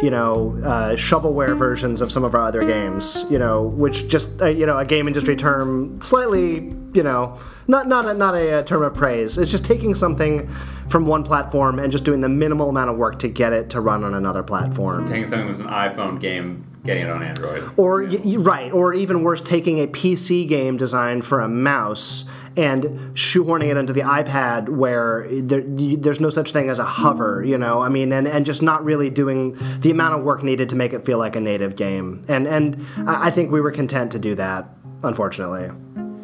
[0.03, 3.25] you know, uh, shovelware versions of some of our other games.
[3.31, 7.87] You know, which just uh, you know a game industry term, slightly you know, not
[7.87, 9.37] not a, not a, term of praise.
[9.39, 10.49] It's just taking something
[10.89, 13.81] from one platform and just doing the minimal amount of work to get it to
[13.81, 15.09] run on another platform.
[15.09, 17.65] Taking something that was an iPhone game, getting it on Android.
[17.77, 22.25] Or y- y- right, or even worse, taking a PC game designed for a mouse
[22.57, 26.85] and shoehorning it into the iPad where there, y- there's no such thing as a
[26.85, 27.83] hover, you know.
[27.83, 30.93] I mean, and, and just not really doing the amount of work needed to make
[30.93, 32.25] it feel like a native game.
[32.29, 34.69] And and I I think we were content to do that,
[35.03, 35.69] unfortunately.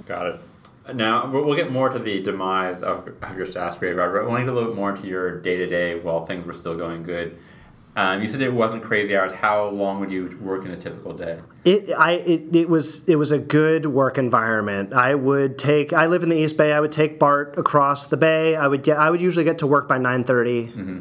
[0.07, 0.41] Got it.
[0.93, 4.45] Now we'll we'll get more to the demise of, of your SaaS graveyard, but to
[4.45, 7.03] get a little bit more into your day to day while things were still going
[7.03, 7.39] good.
[7.95, 9.33] Um, you said it wasn't crazy hours.
[9.33, 11.41] How long would you work in a typical day?
[11.65, 14.95] It I it, it was it was a good work environment.
[14.95, 16.73] I would take I live in the East Bay.
[16.73, 18.57] I would take BART across the bay.
[18.57, 20.25] I would get I would usually get to work by nine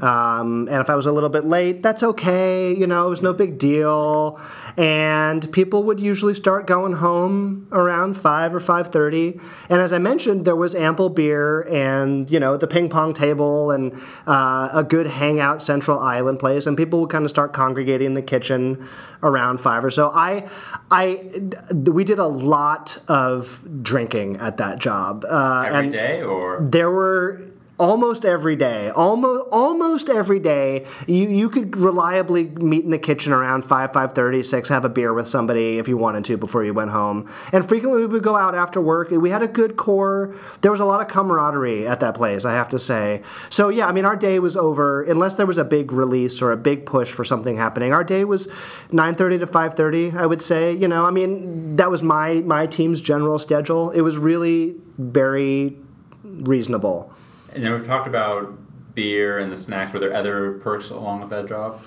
[0.03, 2.75] Um, and if I was a little bit late, that's okay.
[2.75, 4.39] You know, it was no big deal.
[4.75, 9.39] And people would usually start going home around five or five thirty.
[9.69, 13.71] And as I mentioned, there was ample beer and you know the ping pong table
[13.71, 13.93] and
[14.27, 16.65] uh, a good hangout Central Island place.
[16.67, 18.87] And people would kind of start congregating in the kitchen
[19.21, 20.09] around five or so.
[20.09, 20.49] I,
[20.89, 21.29] I,
[21.71, 25.23] we did a lot of drinking at that job.
[25.29, 27.39] Uh, Every day, or there were
[27.81, 33.33] almost every day almost almost every day you you could reliably meet in the kitchen
[33.33, 36.75] around 5 5.30 6 have a beer with somebody if you wanted to before you
[36.75, 37.27] went home.
[37.51, 40.35] And frequently we would go out after work we had a good core.
[40.61, 43.23] There was a lot of camaraderie at that place i have to say.
[43.49, 45.01] So yeah i mean our day was over.
[45.01, 48.25] Unless there was a big release or a big push for something happening our day
[48.25, 48.45] was
[48.91, 50.71] 9.30 to 5.30 i would say.
[50.71, 53.89] You know i mean that was my my team's general schedule.
[53.89, 55.75] It was really very
[56.23, 57.10] reasonable
[57.53, 58.57] and then we've talked about
[58.95, 59.93] beer and the snacks.
[59.93, 61.81] Were there other perks along with that job?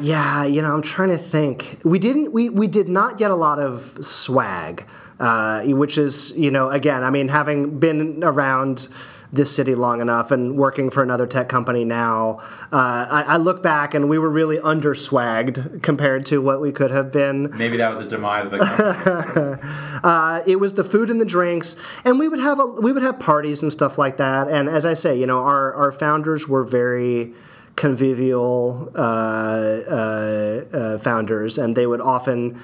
[0.00, 1.80] Yeah, you know, I'm trying to think.
[1.84, 2.32] We didn't.
[2.32, 4.86] We we did not get a lot of swag,
[5.18, 7.02] uh, which is you know again.
[7.02, 8.88] I mean, having been around
[9.34, 12.38] this city long enough and working for another tech company now,
[12.72, 16.72] uh, I, I look back and we were really under swagged compared to what we
[16.72, 17.56] could have been.
[17.56, 19.70] Maybe that was the demise of the company.
[20.04, 23.02] Uh, it was the food and the drinks, and we would have a, we would
[23.02, 24.48] have parties and stuff like that.
[24.48, 27.32] And as I say, you know, our our founders were very
[27.76, 32.60] convivial uh, uh, uh, founders, and they would often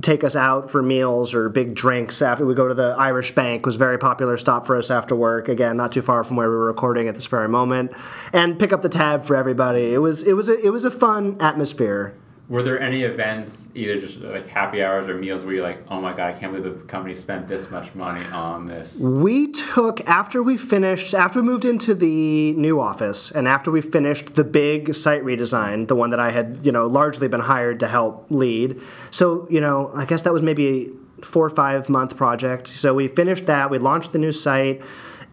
[0.00, 3.64] take us out for meals or big drinks after we go to the Irish Bank
[3.64, 5.48] was very popular stop for us after work.
[5.48, 7.92] Again not too far from where we were recording at this very moment.
[8.32, 9.92] And pick up the tab for everybody.
[9.92, 12.14] It was it was a, it was a fun atmosphere
[12.46, 15.98] Were there any events, either just like happy hours or meals, where you're like, "Oh
[16.00, 19.00] my god, I can't believe the company spent this much money on this"?
[19.00, 23.80] We took after we finished after we moved into the new office and after we
[23.80, 27.80] finished the big site redesign, the one that I had you know largely been hired
[27.80, 28.78] to help lead.
[29.10, 32.68] So you know I guess that was maybe a four or five month project.
[32.68, 33.70] So we finished that.
[33.70, 34.82] We launched the new site.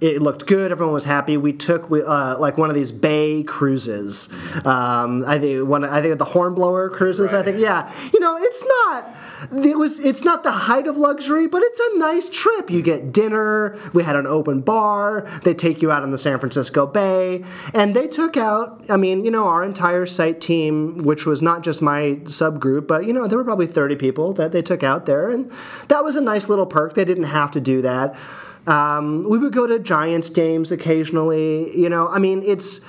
[0.02, 0.72] It looked good.
[0.72, 1.38] Everyone was happy.
[1.38, 4.30] We took we, uh, like one of these bay cruises.
[4.66, 5.86] Um, I think one.
[5.86, 7.36] I think the Hornblower cruises.
[7.36, 7.92] I think yeah.
[8.12, 9.16] You know, it's not.
[9.64, 10.00] It was.
[10.00, 12.72] It's not the height of luxury, but it's a nice trip.
[12.72, 13.78] You get dinner.
[13.94, 15.30] We had an open bar.
[15.44, 18.84] They take you out on the San Francisco Bay, and they took out.
[18.90, 23.06] I mean, you know, our entire site team, which was not just my subgroup, but
[23.06, 25.52] you know, there were probably thirty people that they took out there, and
[25.90, 26.96] that was a nice little perk.
[26.96, 28.16] They didn't have to do that.
[28.68, 31.76] Um, we would go to Giants games occasionally.
[31.78, 32.82] You know, I mean, it's.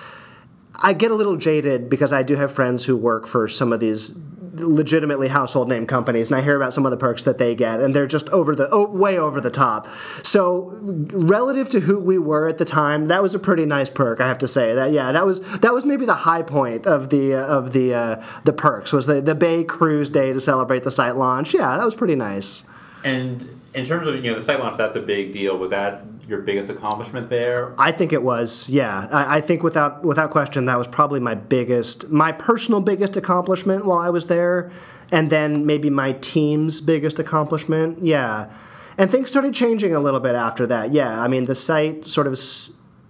[0.85, 3.79] I get a little jaded because I do have friends who work for some of
[3.79, 4.19] these
[4.55, 7.81] legitimately household name companies, and I hear about some of the perks that they get,
[7.81, 9.89] and they're just over the oh, way over the top.
[10.23, 14.21] So, relative to who we were at the time, that was a pretty nice perk.
[14.21, 14.93] I have to say that.
[14.93, 18.25] Yeah, that was that was maybe the high point of the uh, of the uh,
[18.45, 21.55] the perks was the the Bay Cruise Day to celebrate the site launch.
[21.55, 22.65] Yeah, that was pretty nice.
[23.05, 25.57] And in terms of you know the site launch, that's a big deal.
[25.57, 27.75] Was that your biggest accomplishment there?
[27.79, 29.09] I think it was, yeah.
[29.11, 33.87] I, I think without without question that was probably my biggest, my personal biggest accomplishment
[33.87, 34.71] while I was there,
[35.11, 38.03] and then maybe my team's biggest accomplishment.
[38.03, 38.53] Yeah,
[38.99, 40.93] and things started changing a little bit after that.
[40.93, 42.39] Yeah, I mean the site sort of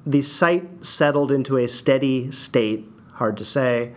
[0.06, 2.88] the site settled into a steady state.
[3.14, 3.92] Hard to say.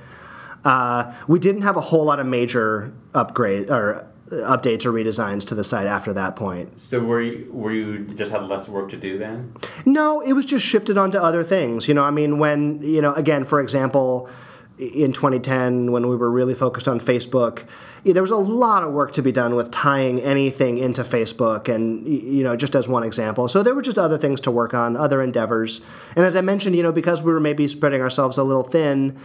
[0.64, 5.56] Uh, we didn't have a whole lot of major upgrade or updates or redesigns to
[5.56, 6.80] the site after that point.
[6.80, 9.54] So were you were you just had less work to do then?
[9.86, 11.88] No, it was just shifted onto other things.
[11.88, 14.30] You know, I mean, when, you know, again, for example,
[14.78, 17.66] in 2010, when we were really focused on Facebook,
[18.04, 22.06] there was a lot of work to be done with tying anything into Facebook, and,
[22.08, 23.48] you know, just as one example.
[23.48, 25.82] So there were just other things to work on, other endeavors.
[26.16, 29.18] And as I mentioned, you know, because we were maybe spreading ourselves a little thin,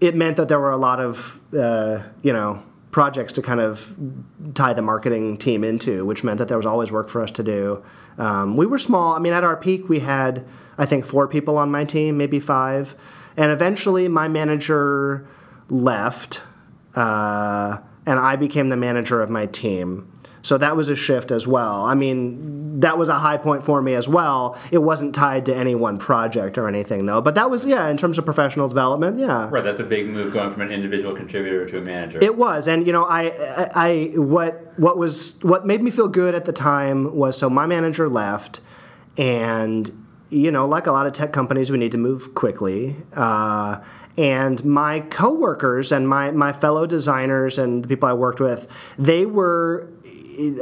[0.00, 2.62] it meant that there were a lot of, uh, you know,
[2.94, 3.96] projects to kind of
[4.54, 7.42] tie the marketing team into, which meant that there was always work for us to
[7.42, 7.82] do.
[8.18, 9.14] Um, we were small.
[9.14, 10.46] I mean, at our peak, we had,
[10.78, 12.94] I think, four people on my team, maybe five.
[13.36, 15.26] And eventually, my manager
[15.68, 16.44] left,
[16.94, 20.08] uh, and I became the manager of my team.
[20.44, 21.84] So that was a shift as well.
[21.86, 24.58] I mean, that was a high point for me as well.
[24.70, 27.22] It wasn't tied to any one project or anything, though.
[27.22, 29.48] But that was, yeah, in terms of professional development, yeah.
[29.50, 32.18] Right, that's a big move going from an individual contributor to a manager.
[32.20, 36.08] It was, and you know, I, I, I, what, what was, what made me feel
[36.08, 38.60] good at the time was so my manager left,
[39.16, 39.90] and
[40.28, 42.96] you know, like a lot of tech companies, we need to move quickly.
[43.14, 43.82] Uh,
[44.18, 49.24] and my coworkers and my my fellow designers and the people I worked with, they
[49.24, 49.88] were.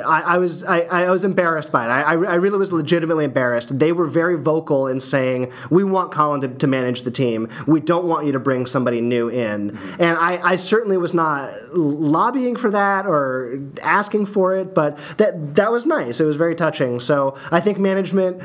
[0.07, 1.89] I, I was I, I was embarrassed by it.
[1.89, 3.79] I, I I really was legitimately embarrassed.
[3.79, 7.49] They were very vocal in saying, "We want Colin to, to manage the team.
[7.67, 10.03] We don't want you to bring somebody new in." Mm-hmm.
[10.03, 15.55] And I, I certainly was not lobbying for that or asking for it, but that
[15.57, 16.21] that was nice.
[16.21, 17.01] It was very touching.
[17.01, 18.43] So I think management,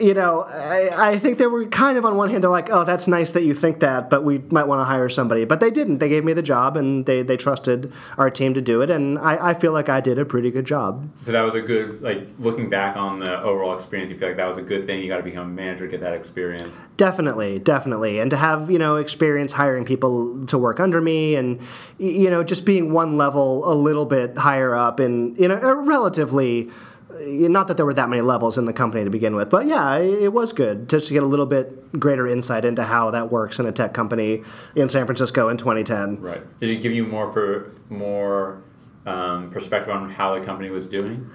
[0.00, 2.84] you know, I, I think they were kind of on one hand they're like, "Oh,
[2.84, 5.70] that's nice that you think that, but we might want to hire somebody." But they
[5.70, 5.98] didn't.
[5.98, 9.18] They gave me the job and they they trusted our team to do it, and
[9.18, 11.08] I, I feel like I did a pretty good job.
[11.22, 14.10] so that was a good like looking back on the overall experience.
[14.10, 15.02] You feel like that was a good thing.
[15.02, 16.88] You got to become a manager, get that experience.
[16.96, 21.60] Definitely, definitely, and to have you know experience hiring people to work under me, and
[21.98, 25.74] you know just being one level a little bit higher up in you know a
[25.74, 26.70] relatively.
[27.18, 29.96] Not that there were that many levels in the company to begin with, but yeah,
[29.96, 33.30] it it was good just to get a little bit greater insight into how that
[33.30, 34.42] works in a tech company
[34.74, 36.20] in San Francisco in 2010.
[36.20, 36.60] Right.
[36.60, 38.62] Did it give you more per, more
[39.06, 41.30] um, perspective on how the company was doing?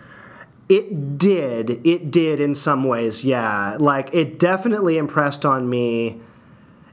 [0.69, 1.85] It did.
[1.85, 3.77] It did in some ways, yeah.
[3.79, 6.21] Like, it definitely impressed on me.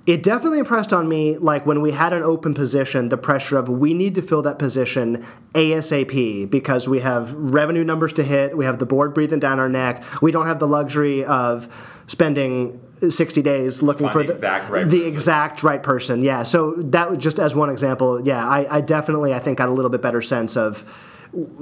[0.05, 3.69] It definitely impressed on me, like, when we had an open position, the pressure of
[3.69, 8.65] we need to fill that position ASAP because we have revenue numbers to hit, we
[8.65, 11.69] have the board breathing down our neck, we don't have the luxury of
[12.09, 15.09] spending 60 days looking Find for the the exact right the person.
[15.09, 16.23] exact right person.
[16.23, 16.43] Yeah.
[16.43, 18.21] So that was just as one example.
[18.27, 20.85] Yeah, I, I definitely I think got a little bit better sense of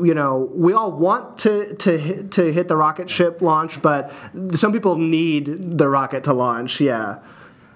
[0.01, 4.11] you know we all want to to hit, to hit the rocket ship launch, but
[4.53, 6.81] some people need the rocket to launch.
[6.81, 7.19] Yeah.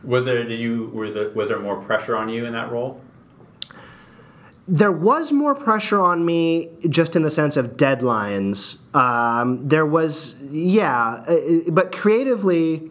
[0.02, 3.00] Was there did you were there, was there more pressure on you in that role?
[4.70, 8.78] There was more pressure on me just in the sense of deadlines.
[8.94, 12.88] Um, there was, yeah, uh, but creatively,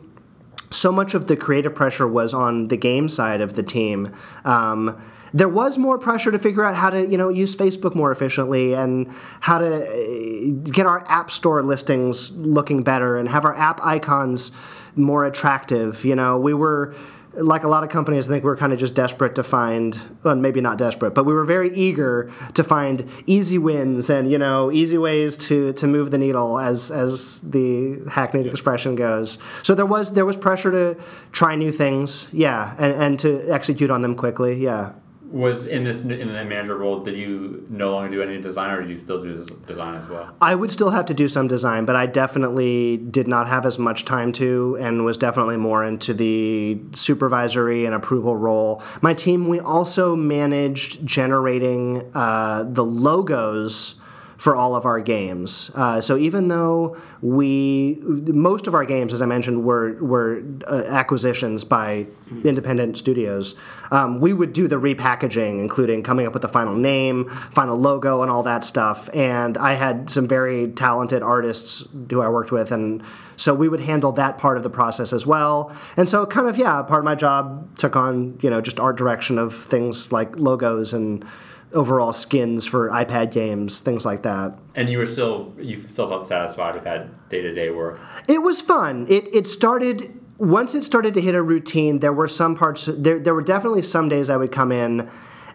[0.72, 4.14] so much of the creative pressure was on the game side of the team.
[4.44, 5.02] Um,
[5.34, 8.74] there was more pressure to figure out how to, you know, use Facebook more efficiently
[8.74, 9.08] and
[9.40, 14.52] how to uh, get our app store listings looking better and have our app icons
[14.98, 16.04] more attractive.
[16.04, 16.94] You know, we were
[17.34, 19.98] like a lot of companies, I think we are kind of just desperate to find,
[20.24, 24.38] well, maybe not desperate, but we were very eager to find easy wins and you
[24.38, 29.40] know easy ways to to move the needle, as as the hackneyed expression goes.
[29.64, 31.02] So there was there was pressure to
[31.32, 34.94] try new things, yeah, and, and to execute on them quickly, yeah.
[35.32, 38.82] Was in this in the manager role, did you no longer do any design, or
[38.82, 40.36] did you still do design as well?
[40.42, 43.78] I would still have to do some design, but I definitely did not have as
[43.78, 48.82] much time to, and was definitely more into the supervisory and approval role.
[49.02, 53.99] My team, we also managed generating uh, the logos
[54.40, 55.70] for all of our games.
[55.76, 60.84] Uh, so even though we most of our games, as I mentioned, were were uh,
[60.88, 62.08] acquisitions by
[62.46, 63.56] independent studios,
[63.92, 68.22] um, we would do the repackaging, including coming up with the final name, final logo,
[68.22, 69.10] and all that stuff.
[69.14, 73.04] And I had some very talented artists who I worked with, and
[73.36, 75.76] so we would handle that part of the process as well.
[75.98, 78.96] And so, kind of, yeah, part of my job took on you know just art
[78.96, 81.26] direction of things like logos and
[81.74, 84.58] overall skins for iPad games, things like that.
[84.76, 88.00] And you were still you still felt satisfied with that day to day work.
[88.28, 89.06] It was fun.
[89.10, 90.04] It it started
[90.38, 92.00] once it started to hit a routine.
[92.00, 92.86] There were some parts.
[92.86, 95.10] There there were definitely some days I would come in.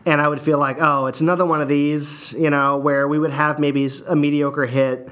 [0.06, 3.18] And I would feel like, oh, it's another one of these, you know, where we
[3.18, 5.08] would have maybe a mediocre hit,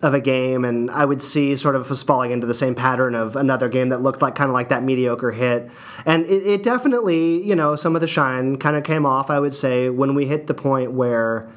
[0.00, 3.14] of a game, and I would see sort of was falling into the same pattern
[3.14, 5.70] of another game that looked like kind of like that mediocre hit.
[6.06, 9.40] And it, it definitely, you know, some of the shine kind of came off, I
[9.40, 11.48] would say, when we hit the point where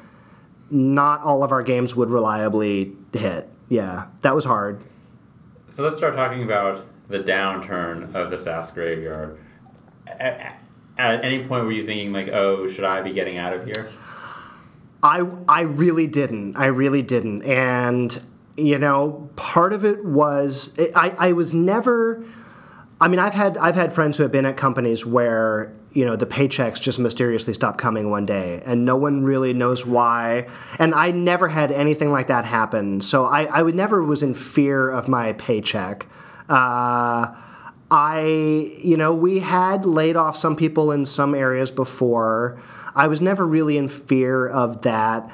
[0.70, 3.48] not all of our games would reliably hit.
[3.68, 4.82] Yeah, that was hard.
[5.70, 9.40] So let's start talking about the downturn of the SaaS graveyard.
[10.06, 10.58] At,
[10.98, 13.88] at any point were you thinking like, oh, should I be getting out of here?
[15.02, 16.56] I I really didn't.
[16.56, 17.42] I really didn't.
[17.42, 18.22] And
[18.56, 22.24] you know, part of it was I, I was never.
[23.00, 26.16] I mean, I've had I've had friends who have been at companies where you know
[26.16, 30.46] the paychecks just mysteriously stop coming one day, and no one really knows why.
[30.78, 34.34] And I never had anything like that happen, so I I would never was in
[34.34, 36.06] fear of my paycheck.
[36.48, 37.34] Uh,
[37.90, 38.20] I
[38.82, 42.60] you know we had laid off some people in some areas before.
[42.94, 45.30] I was never really in fear of that.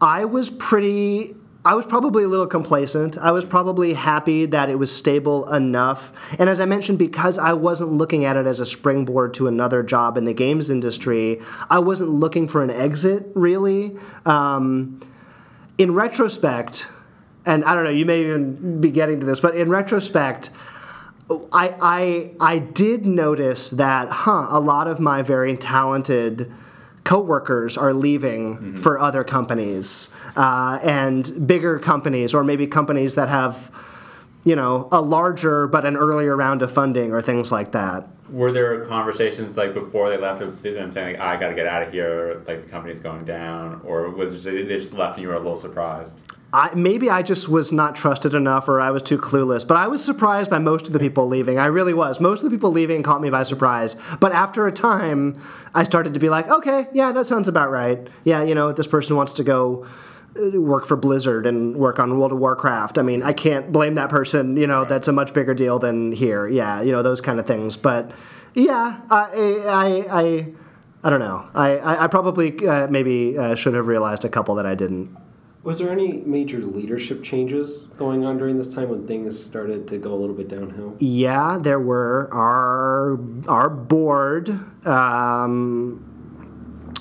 [0.00, 1.35] I was pretty
[1.66, 3.18] I was probably a little complacent.
[3.18, 6.12] I was probably happy that it was stable enough.
[6.38, 9.82] And as I mentioned, because I wasn't looking at it as a springboard to another
[9.82, 13.96] job in the games industry, I wasn't looking for an exit, really.
[14.24, 15.00] Um,
[15.76, 16.88] in retrospect,
[17.44, 20.50] and I don't know, you may even be getting to this, but in retrospect,
[21.52, 26.52] I, I, I did notice that, huh, a lot of my very talented
[27.06, 28.76] coworkers are leaving mm-hmm.
[28.76, 33.70] for other companies uh, and bigger companies, or maybe companies that have,
[34.44, 38.08] you know, a larger but an earlier round of funding or things like that.
[38.28, 41.68] Were there conversations like before they left with them saying like, "I got to get
[41.68, 45.22] out of here," like the company's going down, or was it they just left and
[45.22, 46.20] you were a little surprised?
[46.56, 49.88] I, maybe I just was not trusted enough or I was too clueless, but I
[49.88, 51.58] was surprised by most of the people leaving.
[51.58, 52.18] I really was.
[52.18, 53.94] Most of the people leaving caught me by surprise.
[54.20, 55.38] But after a time,
[55.74, 58.08] I started to be like, okay, yeah, that sounds about right.
[58.24, 59.86] Yeah, you know, this person wants to go
[60.34, 62.96] uh, work for Blizzard and work on World of Warcraft.
[62.96, 64.56] I mean, I can't blame that person.
[64.56, 64.88] You know, right.
[64.88, 66.48] that's a much bigger deal than here.
[66.48, 67.76] Yeah, you know those kind of things.
[67.76, 68.12] But
[68.54, 69.26] yeah, I
[69.66, 70.46] I I,
[71.04, 71.46] I don't know.
[71.54, 75.14] I I, probably uh, maybe uh, should have realized a couple that I didn't.
[75.66, 79.98] Was there any major leadership changes going on during this time when things started to
[79.98, 80.94] go a little bit downhill?
[81.00, 82.28] Yeah, there were.
[82.32, 84.48] Our our board
[84.86, 86.05] um,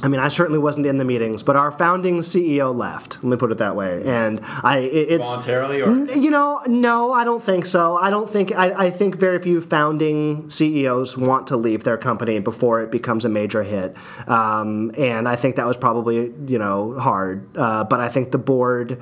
[0.03, 3.23] I mean, I certainly wasn't in the meetings, but our founding CEO left.
[3.23, 4.03] Let me put it that way.
[4.05, 7.95] And I, it, it's voluntarily, or you know, no, I don't think so.
[7.95, 8.53] I don't think.
[8.55, 13.25] I, I think very few founding CEOs want to leave their company before it becomes
[13.25, 13.95] a major hit.
[14.27, 17.47] Um, and I think that was probably you know hard.
[17.57, 19.01] Uh, but I think the board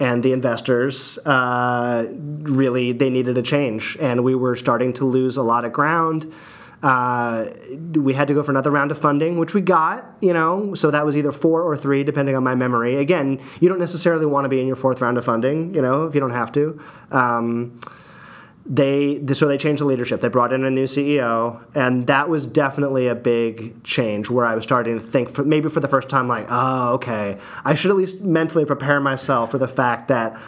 [0.00, 5.36] and the investors uh, really they needed a change, and we were starting to lose
[5.36, 6.32] a lot of ground.
[6.82, 7.46] Uh,
[7.94, 10.90] we had to go for another round of funding, which we got, you know, so
[10.90, 12.96] that was either four or three, depending on my memory.
[12.96, 16.04] Again, you don't necessarily want to be in your fourth round of funding, you know,
[16.04, 16.80] if you don't have to.
[17.10, 17.80] Um,
[18.68, 20.20] they so they changed the leadership.
[20.20, 24.28] They brought in a new CEO, and that was definitely a big change.
[24.28, 27.38] Where I was starting to think, for, maybe for the first time, like, oh, okay,
[27.64, 30.38] I should at least mentally prepare myself for the fact that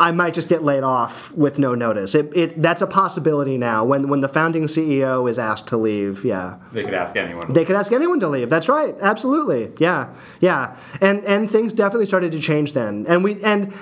[0.00, 2.14] I might just get laid off with no notice.
[2.14, 3.84] It, it that's a possibility now.
[3.84, 7.52] When when the founding CEO is asked to leave, yeah, they could ask anyone.
[7.52, 8.48] They could ask anyone to leave.
[8.48, 8.94] That's right.
[9.00, 9.70] Absolutely.
[9.78, 10.74] Yeah, yeah.
[11.02, 13.04] And and things definitely started to change then.
[13.08, 13.74] And we and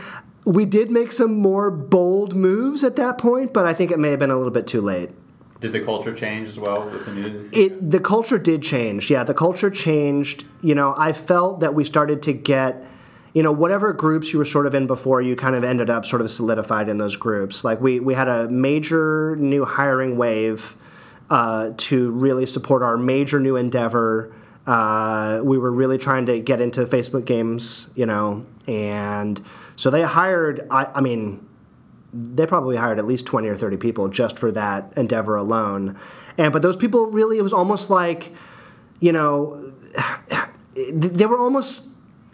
[0.44, 4.10] we did make some more bold moves at that point, but I think it may
[4.10, 5.10] have been a little bit too late.
[5.60, 7.56] Did the culture change as well with the news?
[7.56, 9.08] It the culture did change.
[9.08, 10.44] Yeah, the culture changed.
[10.62, 12.84] You know, I felt that we started to get
[13.34, 16.04] you know whatever groups you were sort of in before you kind of ended up
[16.04, 17.64] sort of solidified in those groups.
[17.64, 20.76] Like we, we had a major new hiring wave
[21.30, 24.34] uh, to really support our major new endeavor.
[24.66, 29.42] Uh, we were really trying to get into facebook games you know and
[29.76, 31.48] so they hired i, I mean
[32.12, 35.98] they probably hired at least 20 or 30 people just for that endeavor alone.
[36.36, 38.32] And but those people really it was almost like
[39.00, 39.72] you know
[40.92, 41.87] they were almost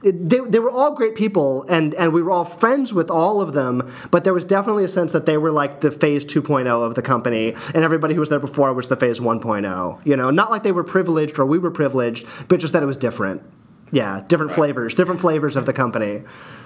[0.04, 3.52] they, they were all great people and, and we were all friends with all of
[3.54, 6.94] them but there was definitely a sense that they were like the phase 2.0 of
[6.94, 10.50] the company and everybody who was there before was the phase 1.0 you know not
[10.50, 13.42] like they were privileged or we were privileged but just that it was different.
[13.90, 14.56] Yeah different right.
[14.56, 16.22] flavors different flavors of the company.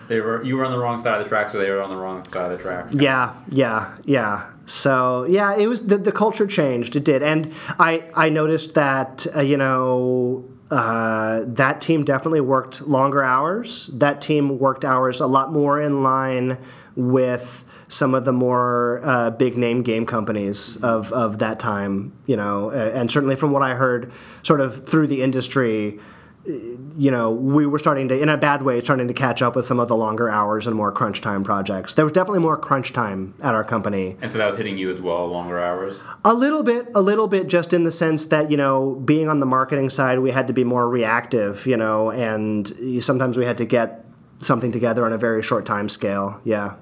[0.09, 1.91] They were you were on the wrong side of the tracks or they were on
[1.91, 2.95] the wrong side of the tracks.
[2.95, 4.51] Yeah yeah yeah.
[4.66, 6.97] So yeah it was the, the culture changed.
[6.97, 7.22] It did.
[7.22, 13.87] And i i noticed that uh, you know uh, that team definitely worked longer hours.
[13.89, 16.59] That team worked hours a lot more in line
[16.95, 22.37] with some of the more uh, big name game companies of, of that time, you
[22.37, 24.12] know, and certainly from what I heard,
[24.43, 25.99] sort of through the industry,
[26.45, 29.66] you know, we were starting to, in a bad way, starting to catch up with
[29.66, 31.95] some of the longer hours and more crunch time projects.
[31.95, 34.16] There was definitely more crunch time at our company.
[34.22, 35.99] And so that was hitting you as well, longer hours?
[36.24, 39.41] A little bit, a little bit, just in the sense that, you know, being on
[39.41, 42.72] the marketing side, we had to be more reactive, you know, and
[43.03, 44.05] sometimes we had to get
[44.39, 46.41] something together on a very short time scale.
[46.45, 46.76] Yeah.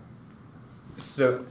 [0.98, 1.44] So,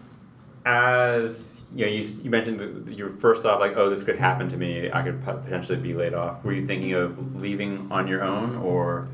[0.65, 4.47] as you know, you, you mentioned that your first thought like, oh, this could happen
[4.49, 4.89] to me.
[4.91, 6.43] I could potentially be laid off.
[6.43, 9.09] Were you thinking of leaving on your own or?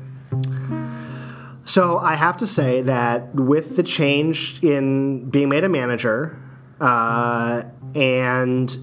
[1.64, 6.40] So I have to say that with the change in being made a manager,
[6.80, 7.62] uh,
[7.94, 8.76] and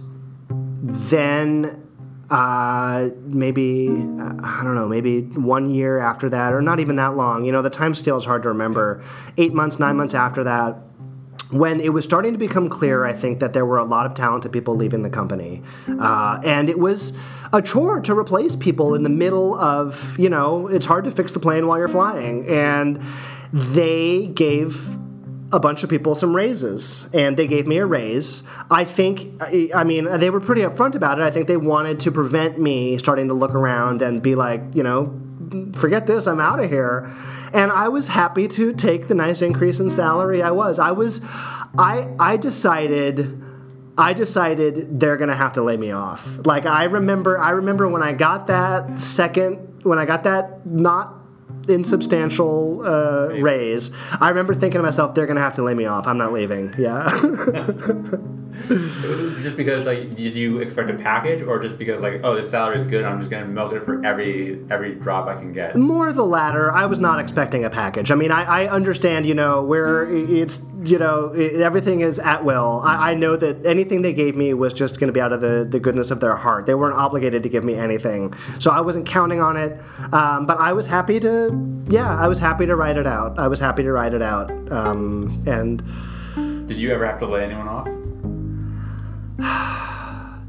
[0.49, 1.87] then
[2.29, 7.45] uh, maybe I don't know, maybe one year after that, or not even that long.
[7.45, 9.01] You know, the time scale is hard to remember.
[9.37, 10.77] Eight months, nine months after that,
[11.51, 14.13] when it was starting to become clear, I think that there were a lot of
[14.13, 15.63] talented people leaving the company,
[15.99, 17.17] uh, and it was
[17.51, 21.31] a chore to replace people in the middle of you know it's hard to fix
[21.31, 23.01] the plane while you're flying, and
[23.51, 24.95] they gave
[25.51, 28.43] a bunch of people some raises and they gave me a raise.
[28.69, 29.31] I think,
[29.73, 31.23] I mean, they were pretty upfront about it.
[31.23, 34.83] I think they wanted to prevent me starting to look around and be like, you
[34.83, 35.19] know,
[35.73, 37.09] forget this, I'm out of here.
[37.53, 40.79] And I was happy to take the nice increase in salary I was.
[40.79, 41.21] I was,
[41.77, 43.43] I, I decided.
[43.97, 46.45] I decided they're gonna have to lay me off.
[46.45, 51.15] Like I remember, I remember when I got that second, when I got that not
[51.67, 53.91] insubstantial uh, raise.
[54.21, 56.07] I remember thinking to myself, they're gonna have to lay me off.
[56.07, 56.73] I'm not leaving.
[56.77, 57.09] Yeah.
[59.41, 62.75] just because like did you expect a package or just because like oh this salary
[62.75, 65.75] is good i'm just to milk it for every every drop i can get?
[65.75, 66.71] More the latter.
[66.71, 68.11] I was not expecting a package.
[68.11, 72.81] I mean i, I understand you know where it's you know everything is at will.
[72.83, 75.65] I, I know that anything they gave me was just to be out of the,
[75.69, 76.65] the goodness of their heart.
[76.65, 78.33] They weren't obligated to give me anything.
[78.59, 79.79] So i wasn't counting on it.
[80.13, 83.39] Um, but i was happy to yeah i was happy to write it out.
[83.39, 84.51] I was happy to write it out.
[84.71, 85.83] Um, and
[86.67, 87.87] did you ever have to lay anyone off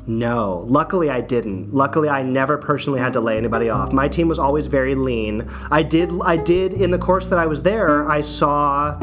[0.06, 1.72] No, luckily I didn't.
[1.72, 3.92] Luckily I never personally had to lay anybody off.
[3.92, 5.48] My team was always very lean.
[5.70, 8.98] I did I did in the course that I was there, I saw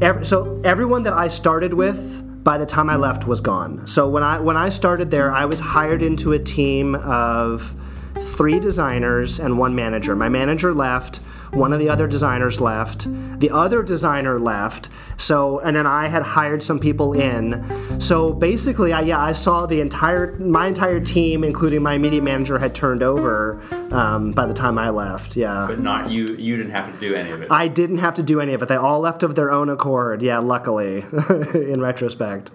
[0.00, 3.86] every, so everyone that I started with by the time I left was gone.
[3.86, 7.76] So when I when I started there, I was hired into a team of
[8.20, 10.16] 3 designers and one manager.
[10.16, 11.18] My manager left
[11.52, 13.06] one of the other designers left.
[13.38, 14.88] The other designer left.
[15.16, 18.00] So, and then I had hired some people in.
[18.00, 22.58] So basically, I, yeah, I saw the entire, my entire team, including my media manager,
[22.58, 25.36] had turned over um, by the time I left.
[25.36, 25.66] Yeah.
[25.68, 26.26] But not you.
[26.26, 27.50] You didn't have to do any of it.
[27.50, 28.68] I didn't have to do any of it.
[28.68, 30.22] They all left of their own accord.
[30.22, 30.98] Yeah, luckily,
[31.54, 32.50] in retrospect.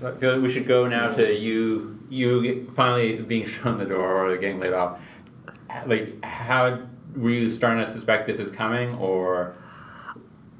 [0.00, 1.98] So I feel like we should go now to you.
[2.08, 5.00] You finally being shown the door or getting laid off.
[5.86, 6.80] Like how
[7.16, 9.56] were you starting to suspect this is coming or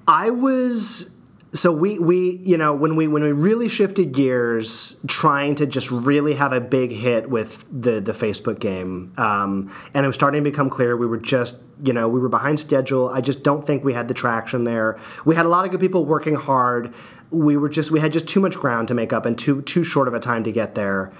[0.08, 1.14] I was
[1.52, 5.90] so we we you know when we when we really shifted gears trying to just
[5.90, 10.42] really have a big hit with the the Facebook game um, and it was starting
[10.42, 13.10] to become clear we were just you know we were behind schedule.
[13.10, 14.98] I just don't think we had the traction there.
[15.26, 16.94] We had a lot of good people working hard.
[17.30, 19.84] We were just we had just too much ground to make up and too too
[19.84, 21.12] short of a time to get there.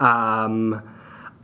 [0.00, 0.82] Um,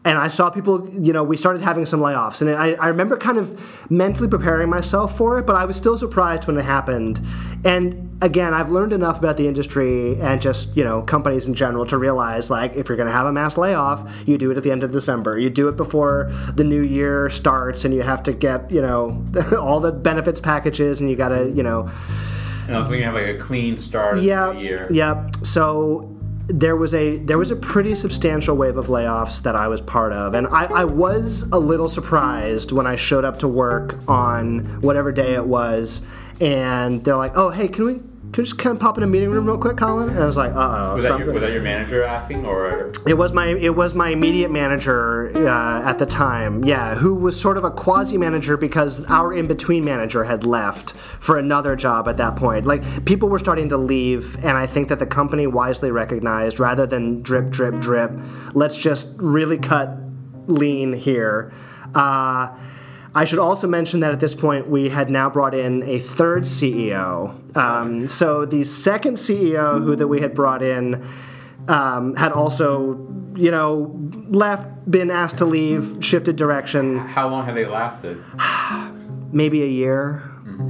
[0.02, 2.40] and I saw people, you know, we started having some layoffs.
[2.40, 5.98] And I, I remember kind of mentally preparing myself for it, but I was still
[5.98, 7.20] surprised when it happened.
[7.66, 11.84] And again, I've learned enough about the industry and just, you know, companies in general
[11.84, 14.62] to realize like if you're going to have a mass layoff, you do it at
[14.62, 15.38] the end of December.
[15.38, 19.22] You do it before the new year starts and you have to get, you know,
[19.60, 21.90] all the benefits packages and you got to, you know,
[22.66, 24.88] And I was thinking of like a clean start of yeah, the year.
[24.90, 25.36] Yep.
[25.44, 26.09] So
[26.52, 30.12] there was a there was a pretty substantial wave of layoffs that I was part
[30.12, 34.80] of, and I, I was a little surprised when I showed up to work on
[34.80, 36.06] whatever day it was,
[36.40, 38.00] and they're like, "Oh, hey, can we?"
[38.32, 40.08] Can we just kind of pop in a meeting room real quick, Colin?
[40.08, 40.96] And I was like, uh oh.
[40.96, 44.10] Was that, your, was that your manager asking, or It was my it was my
[44.10, 49.04] immediate manager uh, at the time, yeah, who was sort of a quasi manager because
[49.10, 52.66] our in between manager had left for another job at that point.
[52.66, 56.86] Like people were starting to leave, and I think that the company wisely recognized rather
[56.86, 58.12] than drip drip drip,
[58.54, 59.98] let's just really cut
[60.46, 61.52] lean here.
[61.96, 62.56] Uh,
[63.14, 66.44] I should also mention that at this point we had now brought in a third
[66.44, 67.56] CEO.
[67.56, 71.04] Um, so the second CEO who that we had brought in
[71.68, 73.96] um, had also, you know,
[74.28, 78.22] left, been asked to leave, shifted direction, how long have they lasted?
[79.32, 80.22] maybe a year.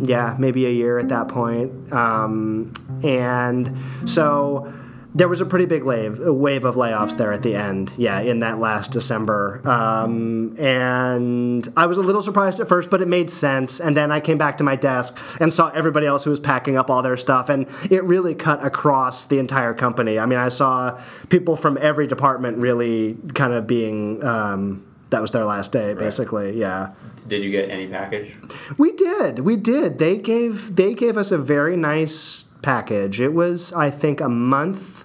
[0.03, 1.93] Yeah, maybe a year at that point.
[1.93, 2.73] Um,
[3.03, 4.73] and so
[5.15, 7.93] there was a pretty big wave, wave of layoffs there at the end.
[7.97, 9.61] Yeah, in that last December.
[9.65, 13.81] Um, and I was a little surprised at first, but it made sense.
[13.81, 16.77] And then I came back to my desk and saw everybody else who was packing
[16.77, 20.19] up all their stuff, and it really cut across the entire company.
[20.19, 24.23] I mean, I saw people from every department really kind of being.
[24.25, 26.57] Um, that was their last day, basically.
[26.57, 26.93] Yeah.
[27.27, 28.35] Did you get any package?
[28.79, 29.41] We did.
[29.41, 29.99] We did.
[29.99, 33.21] They gave they gave us a very nice package.
[33.21, 35.00] It was I think a month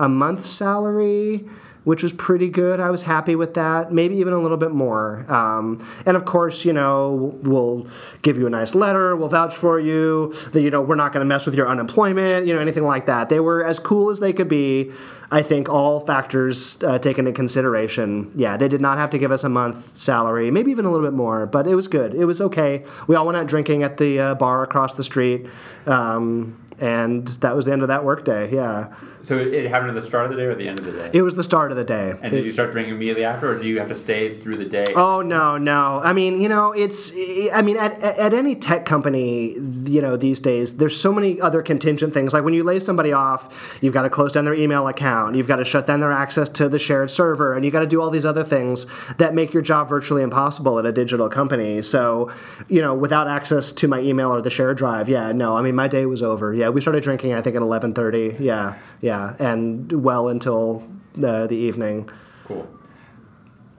[0.00, 1.44] a month salary,
[1.84, 2.80] which was pretty good.
[2.80, 3.92] I was happy with that.
[3.92, 5.24] Maybe even a little bit more.
[5.28, 7.86] Um, and of course, you know, we'll
[8.22, 9.14] give you a nice letter.
[9.14, 10.34] We'll vouch for you.
[10.52, 12.46] That you know we're not going to mess with your unemployment.
[12.46, 13.28] You know anything like that.
[13.28, 14.90] They were as cool as they could be.
[15.32, 18.32] I think all factors uh, taken into consideration.
[18.34, 21.06] Yeah, they did not have to give us a month salary, maybe even a little
[21.06, 22.14] bit more, but it was good.
[22.14, 22.84] It was okay.
[23.06, 25.46] We all went out drinking at the uh, bar across the street,
[25.86, 28.52] um, and that was the end of that workday.
[28.52, 28.92] Yeah,
[29.22, 30.92] So it, it happened at the start of the day or the end of the
[30.92, 31.10] day?
[31.12, 32.14] it was the start of the day.
[32.22, 34.64] and did you start drinking immediately after, or do you have to stay through the
[34.64, 34.86] day?
[34.94, 36.00] Oh no, no.
[36.02, 37.12] I mean, you know, it's.
[37.52, 39.54] I mean, at, at any tech company,
[39.84, 42.32] you know, these days, there's so many other contingent things.
[42.32, 45.48] Like when you lay somebody off, you've got to close down their email account, you've
[45.48, 48.00] got to shut down their access to the shared server, and you got to do
[48.00, 48.86] all these other things
[49.18, 51.82] that make your job virtually impossible at a digital company.
[51.82, 52.30] So,
[52.68, 55.56] you know, without access to my email or the shared drive, yeah, no.
[55.56, 56.54] I mean, my day was over.
[56.54, 58.38] Yeah, we started drinking, I think, at 11:30.
[58.40, 60.86] Yeah, yeah, and well until
[61.22, 62.08] uh, the evening.
[62.44, 62.68] Cool.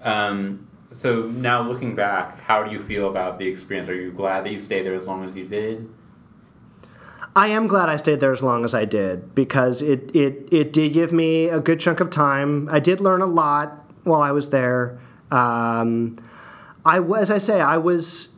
[0.04, 3.90] Um, so now looking back, how do you feel about the experience?
[3.90, 5.90] Are you glad that you stayed there as long as you did?
[7.36, 10.74] I am glad I stayed there as long as I did because it, it, it
[10.74, 12.68] did give me a good chunk of time.
[12.70, 15.00] I did learn a lot while I was there.
[15.32, 16.18] Um,
[16.84, 18.36] I was, as I say, I was,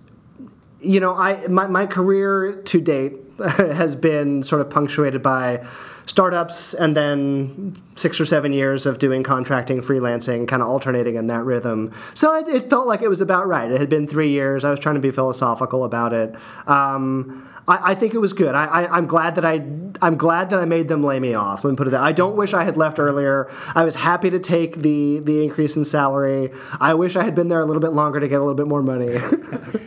[0.80, 3.14] you know, I my, my career to date
[3.58, 5.66] has been sort of punctuated by
[6.06, 11.28] startups and then six or seven years of doing contracting, freelancing, kind of alternating in
[11.28, 11.92] that rhythm.
[12.14, 13.72] So it, it felt like it was about right.
[13.72, 14.66] It had been three years.
[14.66, 16.36] I was trying to be philosophical about it.
[16.68, 18.56] Um, I, I think it was good.
[18.56, 19.66] I, I, I'm glad that I
[20.02, 21.64] I'm glad that I made them lay me off.
[21.64, 22.02] Let me put it that.
[22.02, 23.50] I don't wish I had left earlier.
[23.74, 26.52] I was happy to take the the increase in salary.
[26.80, 28.68] I wish I had been there a little bit longer to get a little bit
[28.68, 29.18] more money.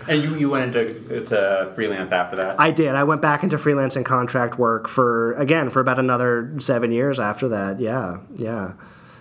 [0.09, 2.61] And you, you went into to freelance after that?
[2.61, 2.95] I did.
[2.95, 7.19] I went back into freelance and contract work for again for about another seven years
[7.19, 7.81] after that.
[7.81, 8.73] Yeah, yeah.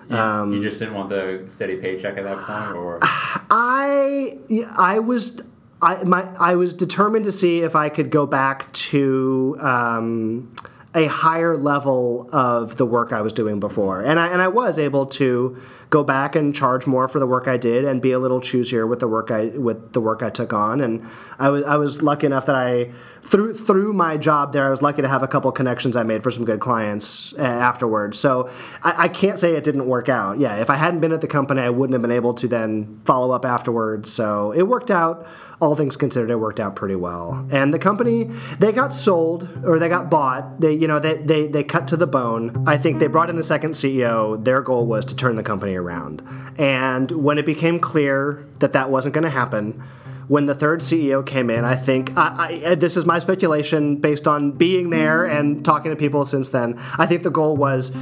[0.09, 4.37] you, um, you just didn't want the steady paycheck at that point, or I
[4.77, 5.43] I was
[5.81, 10.53] I my I was determined to see if I could go back to um,
[10.93, 14.79] a higher level of the work I was doing before, and I and I was
[14.79, 15.57] able to
[15.89, 18.87] go back and charge more for the work I did and be a little choosier
[18.87, 21.05] with the work I with the work I took on, and
[21.39, 24.81] I was I was lucky enough that I through through my job there I was
[24.81, 28.19] lucky to have a couple connections I made for some good clients uh, afterwards.
[28.19, 28.49] So
[28.83, 30.39] I, I can't say it didn't work out.
[30.39, 33.01] Yeah, if I hadn't been at the company, I wouldn't have been able to then
[33.05, 34.11] follow up afterwards.
[34.11, 35.27] So it worked out.
[35.61, 37.47] All things considered, it worked out pretty well.
[37.51, 38.25] And the company
[38.59, 40.59] they got sold or they got bought.
[40.59, 42.65] They you know they they they cut to the bone.
[42.67, 44.43] I think they brought in the second CEO.
[44.43, 46.23] Their goal was to turn the company around.
[46.57, 49.83] And when it became clear that that wasn't going to happen
[50.27, 54.27] when the third CEO came in, I think I, I, this is my speculation based
[54.27, 56.79] on being there and talking to people since then.
[56.97, 57.95] I think the goal was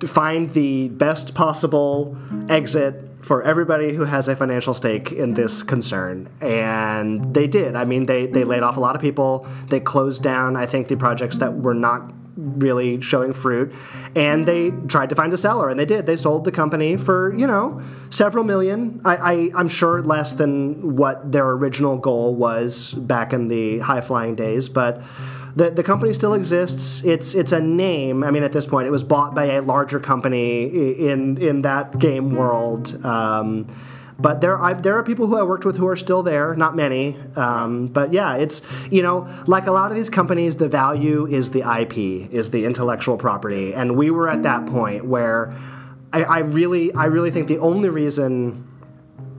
[0.00, 2.16] to find the best possible
[2.48, 6.28] exit for everybody who has a financial stake in this concern.
[6.42, 7.74] And they did.
[7.74, 9.46] I mean, they, they laid off a lot of people.
[9.70, 13.72] They closed down, I think, the projects that were not really showing fruit.
[14.14, 16.06] And they tried to find a seller, and they did.
[16.06, 17.80] They sold the company for, you know,
[18.10, 19.00] several million.
[19.04, 24.00] I, I, I'm sure less than what their original goal was back in the high
[24.00, 24.68] flying days.
[24.68, 25.02] But
[25.56, 27.04] the, the company still exists.
[27.04, 28.24] It's it's a name.
[28.24, 30.64] I mean, at this point, it was bought by a larger company
[31.08, 33.04] in in that game world.
[33.04, 33.66] Um,
[34.18, 36.54] but there, there are people who I worked with who are still there.
[36.54, 40.68] Not many, um, but yeah, it's you know like a lot of these companies, the
[40.68, 45.54] value is the IP, is the intellectual property, and we were at that point where
[46.12, 48.68] I, I really, I really think the only reason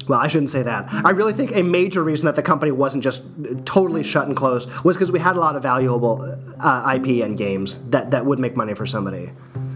[0.07, 0.87] well, I shouldn't say that.
[1.03, 3.23] I really think a major reason that the company wasn't just
[3.65, 7.37] totally shut and closed was because we had a lot of valuable uh, IP and
[7.37, 9.31] games that, that would make money for somebody.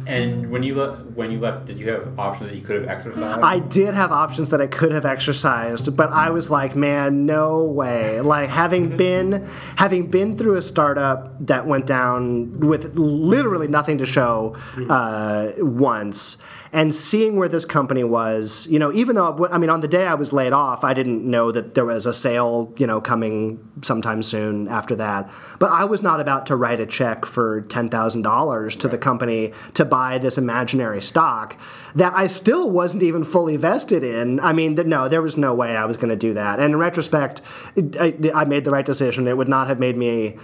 [0.10, 2.90] And when you le- when you left, did you have options that you could have
[2.90, 3.42] exercised?
[3.42, 7.64] I did have options that I could have exercised, but I was like, man, no
[7.64, 8.20] way.
[8.20, 14.08] Like having been having been through a startup that went down with literally nothing to
[14.08, 14.56] show
[14.90, 16.42] uh, once
[16.72, 20.06] and seeing where this company was, you know, even though I mean, on the day
[20.06, 23.60] I was laid off, I didn't know that there was a sale, you know, coming
[23.82, 25.32] sometime soon after that.
[25.60, 28.98] But I was not about to write a check for ten thousand dollars to the
[28.98, 31.60] company to buy this imaginary stock
[31.96, 34.40] that I still wasn't even fully vested in.
[34.40, 36.60] I mean, no, there was no way I was going to do that.
[36.60, 37.42] And in retrospect,
[38.00, 39.28] I, I made the right decision.
[39.28, 40.38] It would not have made me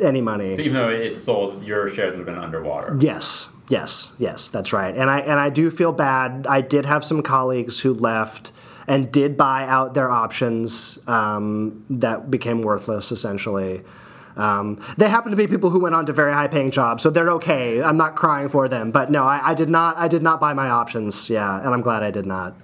[0.00, 0.56] any money.
[0.56, 2.96] So even though it sold, your shares have been underwater.
[3.00, 4.94] Yes, yes, yes, that's right.
[4.94, 6.46] And I and I do feel bad.
[6.48, 8.52] I did have some colleagues who left
[8.88, 13.82] and did buy out their options um, that became worthless essentially.
[14.34, 17.30] Um, they happen to be people who went on to very high-paying jobs, so they're
[17.32, 17.82] okay.
[17.82, 19.96] I'm not crying for them, but no, I, I did not.
[19.98, 21.28] I did not buy my options.
[21.28, 22.56] Yeah, and I'm glad I did not.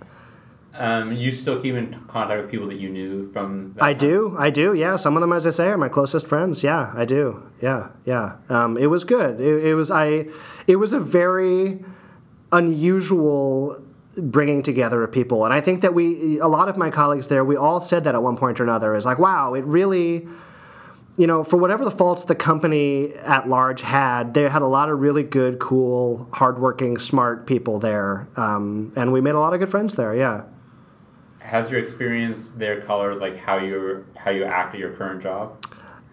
[0.75, 3.73] Um, you still keep in contact with people that you knew from.
[3.75, 3.99] That I time?
[3.99, 4.75] do, I do.
[4.75, 6.63] Yeah, some of them, as I say, are my closest friends.
[6.63, 7.43] Yeah, I do.
[7.61, 8.37] Yeah, yeah.
[8.49, 9.41] Um, it was good.
[9.41, 10.27] It, it was I.
[10.67, 11.83] It was a very
[12.53, 13.83] unusual
[14.17, 17.45] bringing together of people, and I think that we, a lot of my colleagues there,
[17.45, 18.95] we all said that at one point or another.
[18.95, 20.29] Is like, wow, it really.
[21.17, 24.89] You know, for whatever the faults the company at large had, they had a lot
[24.89, 29.59] of really good, cool, hardworking, smart people there, um, and we made a lot of
[29.59, 30.15] good friends there.
[30.15, 30.45] Yeah.
[31.49, 35.57] Has your experience there colored like how you how you act at your current job?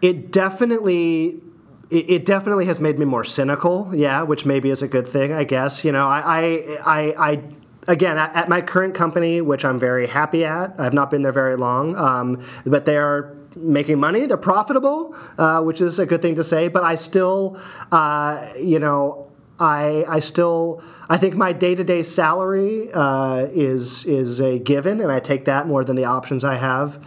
[0.02, 1.42] it definitely
[1.90, 5.34] it, it definitely has made me more cynical yeah which maybe is a good thing
[5.34, 7.44] i guess you know i i i, I
[7.88, 11.32] again at, at my current company which i'm very happy at i've not been there
[11.32, 16.22] very long um, but they are making money they're profitable uh, which is a good
[16.22, 17.60] thing to say but i still
[17.92, 19.25] uh, you know
[19.60, 25.00] I, I still I think my day to day salary uh, is is a given,
[25.00, 27.04] and I take that more than the options I have.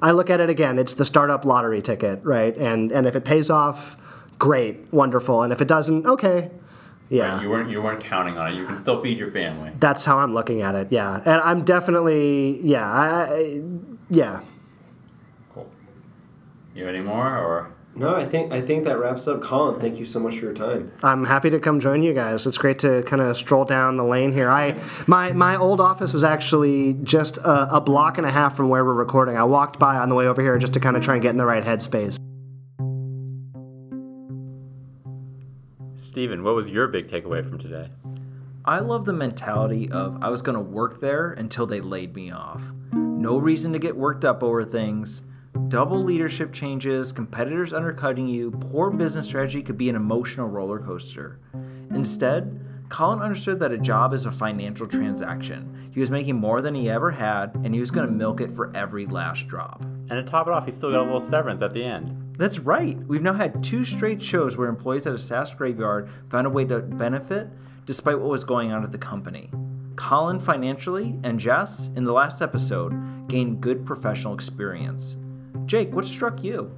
[0.00, 2.56] I look at it again; it's the startup lottery ticket, right?
[2.56, 3.96] And and if it pays off,
[4.38, 6.50] great, wonderful, and if it doesn't, okay,
[7.08, 7.40] yeah.
[7.40, 8.56] You weren't you weren't counting on it.
[8.56, 9.72] You can still feed your family.
[9.76, 10.92] That's how I'm looking at it.
[10.92, 13.62] Yeah, and I'm definitely yeah, I, I,
[14.10, 14.40] yeah.
[15.52, 15.68] Cool.
[16.74, 17.72] You have any more or?
[17.94, 19.42] No, I think I think that wraps up.
[19.42, 20.92] Colin, thank you so much for your time.
[21.02, 22.46] I'm happy to come join you guys.
[22.46, 24.50] It's great to kind of stroll down the lane here.
[24.50, 28.68] I my my old office was actually just a, a block and a half from
[28.68, 29.36] where we're recording.
[29.36, 31.30] I walked by on the way over here just to kind of try and get
[31.30, 32.16] in the right headspace.
[35.96, 37.88] Steven, what was your big takeaway from today?
[38.64, 42.30] I love the mentality of I was going to work there until they laid me
[42.30, 42.62] off.
[42.92, 45.22] No reason to get worked up over things.
[45.68, 51.38] Double leadership changes, competitors undercutting you, poor business strategy could be an emotional roller coaster.
[51.90, 52.58] Instead,
[52.88, 55.90] Colin understood that a job is a financial transaction.
[55.92, 58.50] He was making more than he ever had, and he was going to milk it
[58.50, 59.82] for every last drop.
[59.82, 62.14] And to top it off, he still got a little severance at the end.
[62.38, 62.96] That's right.
[63.06, 66.64] We've now had two straight shows where employees at a SaaS graveyard found a way
[66.64, 67.48] to benefit
[67.84, 69.50] despite what was going on at the company.
[69.96, 75.18] Colin financially and Jess, in the last episode, gained good professional experience.
[75.68, 76.74] Jake, what struck you?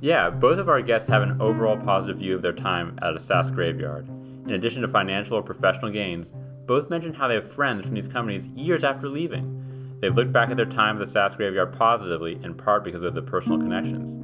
[0.00, 3.20] Yeah, both of our guests have an overall positive view of their time at a
[3.20, 4.06] SaaS graveyard.
[4.46, 6.32] In addition to financial or professional gains,
[6.66, 9.98] both mentioned how they have friends from these companies years after leaving.
[10.00, 13.16] They've looked back at their time at the SaaS graveyard positively, in part because of
[13.16, 14.16] the personal connections.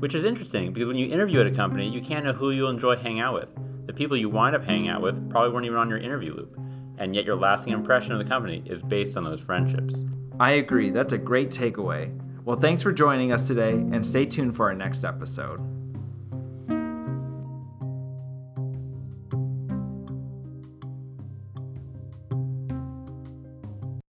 [0.00, 2.68] Which is interesting because when you interview at a company, you can't know who you'll
[2.68, 3.48] enjoy hanging out with.
[3.86, 6.58] The people you wind up hanging out with probably weren't even on your interview loop,
[6.98, 9.94] and yet your lasting impression of the company is based on those friendships.
[10.40, 10.90] I agree.
[10.90, 12.12] That's a great takeaway.
[12.46, 15.58] Well, thanks for joining us today, and stay tuned for our next episode.